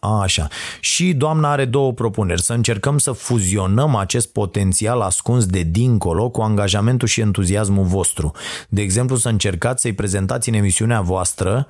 [0.00, 0.48] A, așa.
[0.80, 2.42] Și doamna are două propuneri.
[2.42, 8.32] Să încercăm să fuzionăm acest potențial ascuns de dincolo cu angajamentul și entuziasmul vostru.
[8.68, 11.66] De exemplu, să încercați să-i prezentați în emisiunea voastră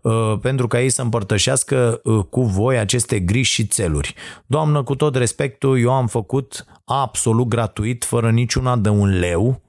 [0.00, 4.14] uh, pentru ca ei să împărtășească uh, cu voi aceste griji și țeluri.
[4.46, 9.60] Doamnă, cu tot respectul, eu am făcut absolut gratuit, fără niciuna de un leu,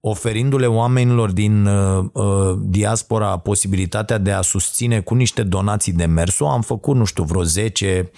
[0.00, 6.46] oferindu-le oamenilor din uh, uh, diaspora posibilitatea de a susține cu niște donații de mersul.
[6.46, 8.10] Am făcut, nu știu, vreo 10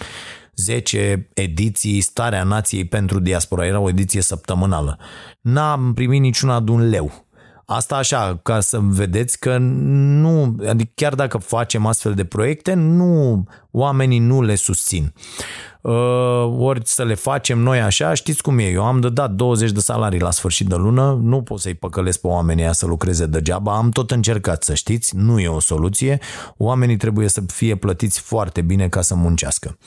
[0.55, 3.67] 10 ediții Starea Nației pentru Diaspora.
[3.67, 4.99] Era o ediție săptămânală.
[5.41, 7.30] N-am primit niciuna de un leu.
[7.73, 13.45] Asta așa, ca să vedeți că nu, adică chiar dacă facem astfel de proiecte, nu,
[13.71, 15.13] oamenii nu le susțin.
[15.81, 15.93] Uh,
[16.59, 19.81] ori să le facem noi așa, știți cum e, eu am de dat 20 de
[19.81, 23.77] salarii la sfârșit de lună, nu pot să-i păcălesc pe oamenii aia să lucreze degeaba,
[23.77, 26.19] am tot încercat să știți, nu e o soluție,
[26.57, 29.79] oamenii trebuie să fie plătiți foarte bine ca să muncească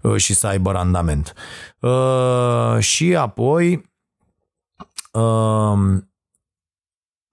[0.00, 1.32] uh, și să aibă randament.
[1.80, 3.90] Uh, și apoi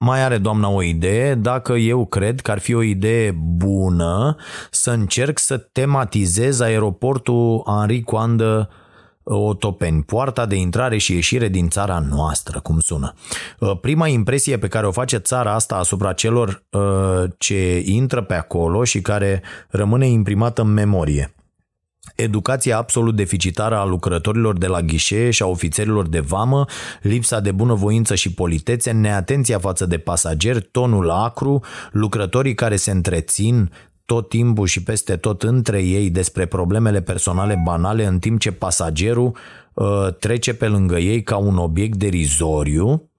[0.01, 4.35] mai are doamna o idee, dacă eu cred că ar fi o idee bună
[4.71, 8.69] să încerc să tematizez aeroportul Henri Coandă
[9.23, 13.13] uh, Otopeni, poarta de intrare și ieșire din țara noastră, cum sună.
[13.59, 18.33] Uh, prima impresie pe care o face țara asta asupra celor uh, ce intră pe
[18.33, 21.33] acolo și care rămâne imprimată în memorie
[22.21, 26.65] educația absolut deficitară a lucrătorilor de la ghișee și a ofițerilor de vamă,
[27.01, 33.71] lipsa de bunăvoință și politețe, neatenția față de pasageri, tonul acru, lucrătorii care se întrețin
[34.05, 39.35] tot timpul și peste tot între ei despre problemele personale banale, în timp ce pasagerul
[39.73, 43.09] uh, trece pe lângă ei ca un obiect derizoriu.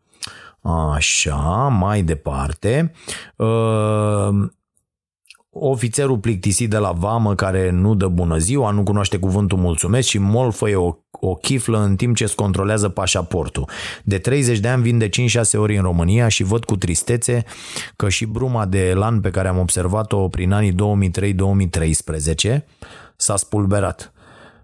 [0.95, 2.93] Așa, mai departe.
[3.37, 3.49] Uh,
[5.53, 10.19] ofițerul plictisit de la vamă care nu dă bună ziua, nu cunoaște cuvântul mulțumesc și
[10.19, 13.69] molfăie o, o chiflă în timp ce îți controlează pașaportul.
[14.05, 15.11] De 30 de ani vin de 5-6
[15.55, 17.45] ori în România și văd cu tristețe
[17.97, 22.65] că și bruma de elan pe care am observat-o prin anii 2003-2013
[23.17, 24.13] s-a spulberat.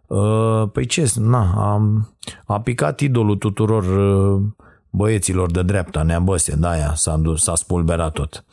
[0.06, 2.04] Uh, păi ce, na, a,
[2.44, 4.42] a picat idolul tuturor uh,
[4.90, 8.44] băieților de dreapta, neabăse, de aia s-a, dus, s-a spulberat tot.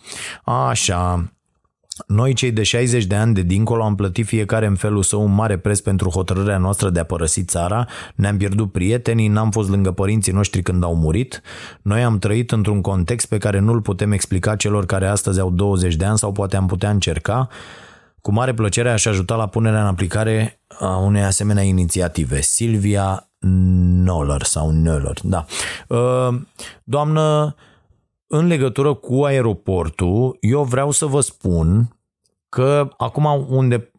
[0.44, 1.34] Așa,
[2.08, 5.34] noi, cei de 60 de ani de dincolo, am plătit fiecare în felul său un
[5.34, 9.92] mare preț pentru hotărârea noastră de a părăsi țara, ne-am pierdut prietenii, n-am fost lângă
[9.92, 11.42] părinții noștri când au murit.
[11.82, 15.96] Noi am trăit într-un context pe care nu-l putem explica celor care astăzi au 20
[15.96, 17.48] de ani sau poate am putea încerca.
[18.22, 22.42] Cu mare plăcere aș ajuta la punerea în aplicare a unei asemenea inițiative.
[22.42, 23.30] Silvia
[24.04, 25.46] Noller sau Noller, da.
[25.88, 26.36] Uh,
[26.84, 27.56] doamnă,
[28.36, 31.98] în legătură cu aeroportul, eu vreau să vă spun
[32.50, 33.92] că acum unde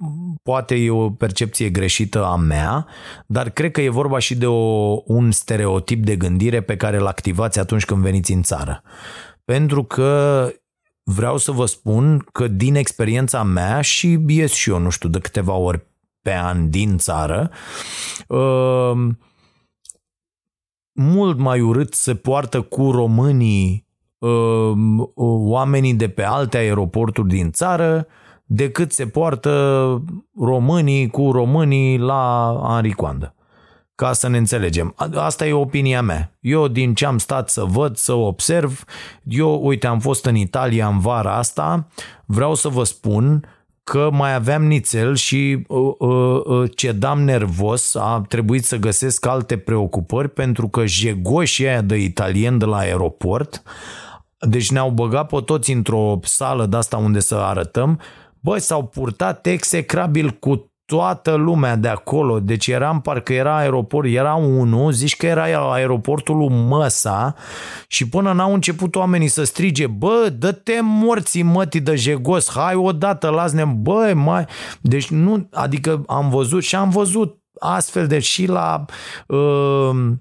[0.42, 2.86] poate e o percepție greșită a mea,
[3.26, 7.06] dar cred că e vorba și de o, un stereotip de gândire pe care îl
[7.06, 8.82] activați atunci când veniți în țară.
[9.44, 10.48] Pentru că
[11.02, 15.18] vreau să vă spun că din experiența mea și ies și eu, nu știu, de
[15.18, 15.86] câteva ori
[16.22, 17.50] pe an din țară,
[18.28, 19.08] uh,
[20.92, 23.83] mult mai urât se poartă cu românii Um,
[25.44, 28.06] oamenii de pe alte aeroporturi din țară
[28.46, 30.02] decât se poartă
[30.40, 33.34] românii cu românii la Henri Coandă.
[33.94, 34.94] Ca să ne înțelegem.
[35.14, 36.32] Asta e opinia mea.
[36.40, 38.84] Eu din ce am stat să văd, să observ,
[39.22, 41.86] eu, uite, am fost în Italia în vara asta,
[42.24, 43.44] vreau să vă spun
[43.84, 49.56] că mai aveam nițel și uh, uh, uh, cedam nervos, a trebuit să găsesc alte
[49.56, 53.62] preocupări pentru că jegoșii aia de italien de la aeroport,
[54.48, 58.00] deci ne-au băgat pe toți într-o sală de asta unde să arătăm,
[58.40, 64.34] băi, s-au purtat execrabil cu toată lumea de acolo, deci eram, parcă era aeroport, era
[64.34, 67.34] unul, zici că era aeroportul lui Măsa
[67.88, 73.28] și până n-au început oamenii să strige, bă, dă-te morții mătii de jegos, hai odată,
[73.28, 74.46] las-ne, bă, mai...
[74.80, 78.84] Deci nu, adică am văzut și am văzut astfel de și la
[79.26, 80.12] uh,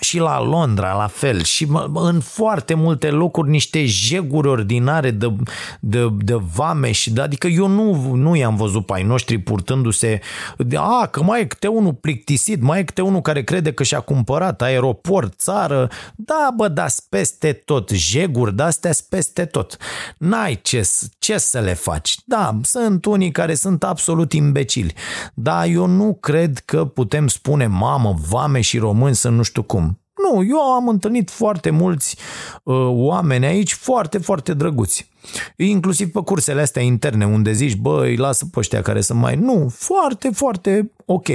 [0.00, 5.32] și la Londra la fel și în foarte multe locuri niște jeguri ordinare de,
[5.80, 10.20] de, de vame și de, adică eu nu, nu i-am văzut pe ai noștri purtându-se
[10.56, 13.82] de, a, că mai e câte unul plictisit, mai e câte unul care crede că
[13.82, 19.76] și-a cumpărat aeroport, țară, da bă, da peste tot, jeguri de-astea peste tot.
[20.18, 22.16] N-ai ce, ce să le faci.
[22.24, 24.94] Da, sunt unii care sunt absolut imbecili,
[25.34, 29.83] dar eu nu cred că putem spune mamă, vame și români să nu știu cum.
[30.22, 32.16] Nu, eu am întâlnit foarte mulți
[32.62, 35.12] uh, oameni aici foarte, foarte drăguți.
[35.56, 39.36] Inclusiv pe cursele astea interne unde zici, bă, îi lasă pe ăștia care sunt mai...
[39.36, 41.28] Nu, foarte, foarte ok.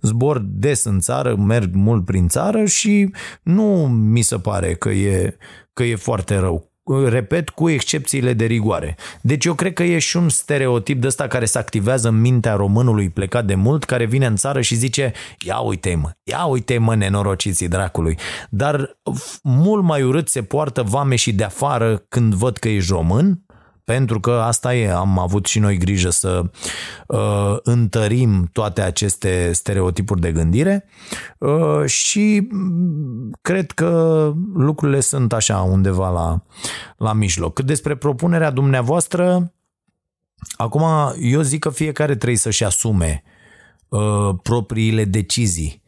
[0.00, 3.10] Zbor des în țară, merg mult prin țară și
[3.42, 5.36] nu mi se pare că e,
[5.72, 6.72] că e foarte rău
[7.08, 8.96] repet, cu excepțiile de rigoare.
[9.20, 12.54] Deci eu cred că e și un stereotip de ăsta care se activează în mintea
[12.54, 15.12] românului plecat de mult, care vine în țară și zice,
[15.46, 18.18] ia uite mă, ia uite mă nenorociții dracului.
[18.50, 18.98] Dar
[19.42, 23.42] mult mai urât se poartă vame și de afară când văd că ești român,
[23.88, 26.42] pentru că asta e, am avut și noi grijă să
[27.06, 30.84] uh, întărim toate aceste stereotipuri de gândire
[31.38, 32.48] uh, și
[33.42, 36.42] cred că lucrurile sunt așa undeva la,
[36.96, 37.54] la mijloc.
[37.54, 39.52] Cât despre propunerea dumneavoastră,
[40.56, 40.84] acum
[41.20, 43.22] eu zic că fiecare trebuie să-și asume
[43.88, 45.87] uh, propriile decizii Mm,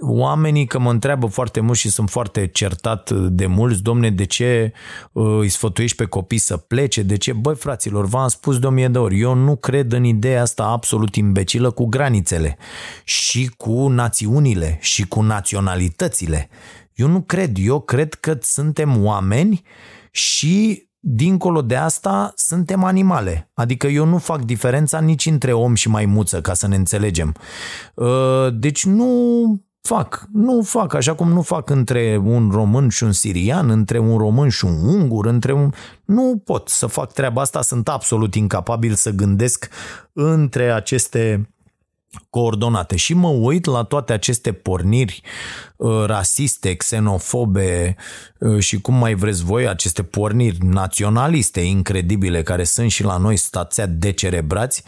[0.00, 4.72] oamenii că mă întreabă foarte mult și sunt foarte certat de mulți, domne, de ce
[5.12, 7.32] uh, îi sfătuiești pe copii să plece, de ce?
[7.32, 10.64] Băi, fraților, v-am spus de o mie de ori, eu nu cred în ideea asta
[10.64, 12.56] absolut imbecilă cu granițele
[13.04, 16.48] și cu națiunile și cu naționalitățile.
[16.94, 19.62] Eu nu cred, eu cred că suntem oameni
[20.10, 23.50] și dincolo de asta, suntem animale.
[23.54, 27.34] Adică eu nu fac diferența nici între om și maimuță, ca să ne înțelegem.
[27.94, 30.28] Uh, deci nu fac.
[30.32, 34.48] Nu fac, așa cum nu fac între un român și un sirian, între un român
[34.48, 35.70] și un ungur, între un...
[36.04, 39.68] Nu pot să fac treaba asta, sunt absolut incapabil să gândesc
[40.12, 41.50] între aceste
[42.30, 45.67] coordonate și mă uit la toate aceste porniri uh,
[46.06, 47.96] rasiste, xenofobe
[48.38, 53.36] uh, și cum mai vreți voi, aceste porniri naționaliste incredibile care sunt și la noi
[53.36, 54.82] stația decerebrați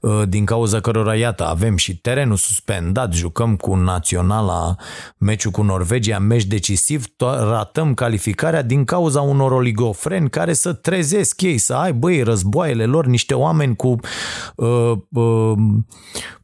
[0.00, 4.76] uh, din cauza cărora, iată, avem și terenul suspendat, jucăm cu naționala
[5.18, 11.58] meciul cu Norvegia, meci decisiv, ratăm calificarea din cauza unor oligofreni care să trezesc ei,
[11.58, 13.96] să ai, băi, războaiele lor, niște oameni cu
[14.56, 15.52] uh, uh,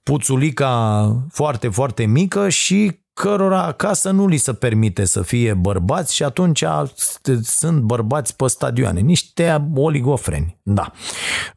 [0.03, 6.23] puțulica foarte, foarte mică și cărora acasă nu li se permite să fie bărbați și
[6.23, 6.65] atunci
[7.43, 10.57] sunt bărbați pe stadioane, niște oligofreni.
[10.63, 10.93] Da.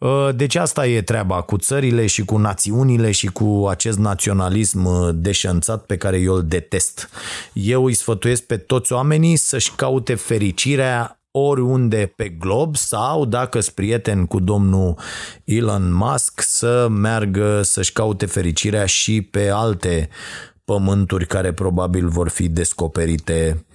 [0.01, 5.85] Ă, deci asta e treaba cu țările și cu națiunile și cu acest naționalism deșanțat
[5.85, 7.09] pe care eu îl detest.
[7.53, 13.75] Eu îi sfătuiesc pe toți oamenii să-și caute fericirea oriunde pe glob sau dacă sunt
[13.75, 14.97] prieten cu domnul
[15.43, 20.09] Elon Musk să meargă să-și caute fericirea și pe alte
[20.71, 23.65] pământuri care probabil vor fi descoperite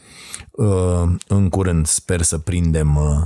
[0.51, 1.87] uh, în curând.
[1.87, 3.23] Sper să prindem uh,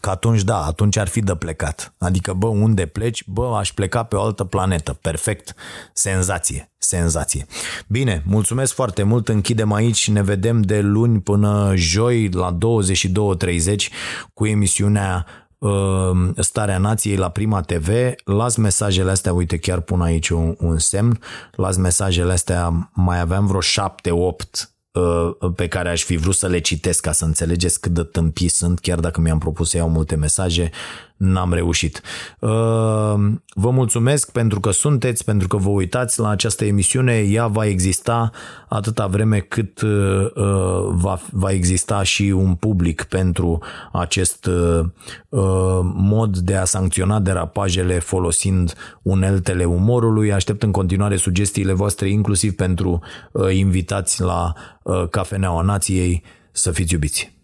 [0.00, 1.94] că atunci da, atunci ar fi de plecat.
[1.98, 3.24] Adică, bă, unde pleci?
[3.26, 4.98] Bă, aș pleca pe o altă planetă.
[5.00, 5.54] Perfect.
[5.92, 6.70] Senzație.
[6.78, 7.46] Senzație.
[7.88, 9.28] Bine, mulțumesc foarte mult.
[9.28, 13.74] Închidem aici și ne vedem de luni până joi la 22.30
[14.34, 15.41] cu emisiunea uh,
[16.36, 17.88] Starea Nației la Prima TV.
[18.24, 21.20] Las mesajele astea, uite, chiar pun aici un, un semn.
[21.52, 23.64] Las mesajele astea, mai aveam vreo 7-8
[24.92, 28.48] uh, pe care aș fi vrut să le citesc ca să înțelegeți cât de tâmpii
[28.48, 30.70] sunt, chiar dacă mi-am propus să iau multe mesaje,
[31.16, 32.00] n-am reușit.
[32.38, 32.50] Uh,
[33.54, 37.18] vă mulțumesc pentru că sunteți, pentru că vă uitați la această emisiune.
[37.18, 38.30] Ea va exista
[38.68, 39.90] atâta vreme cât uh,
[40.88, 43.58] va, va exista și un public pentru
[43.92, 44.48] acest
[45.94, 50.32] mod de a sancționa derapajele folosind uneltele umorului.
[50.32, 53.00] Aștept în continuare sugestiile voastre, inclusiv pentru
[53.50, 54.52] invitați la
[55.10, 56.22] Cafeneaua Nației.
[56.52, 57.41] Să fiți iubiți!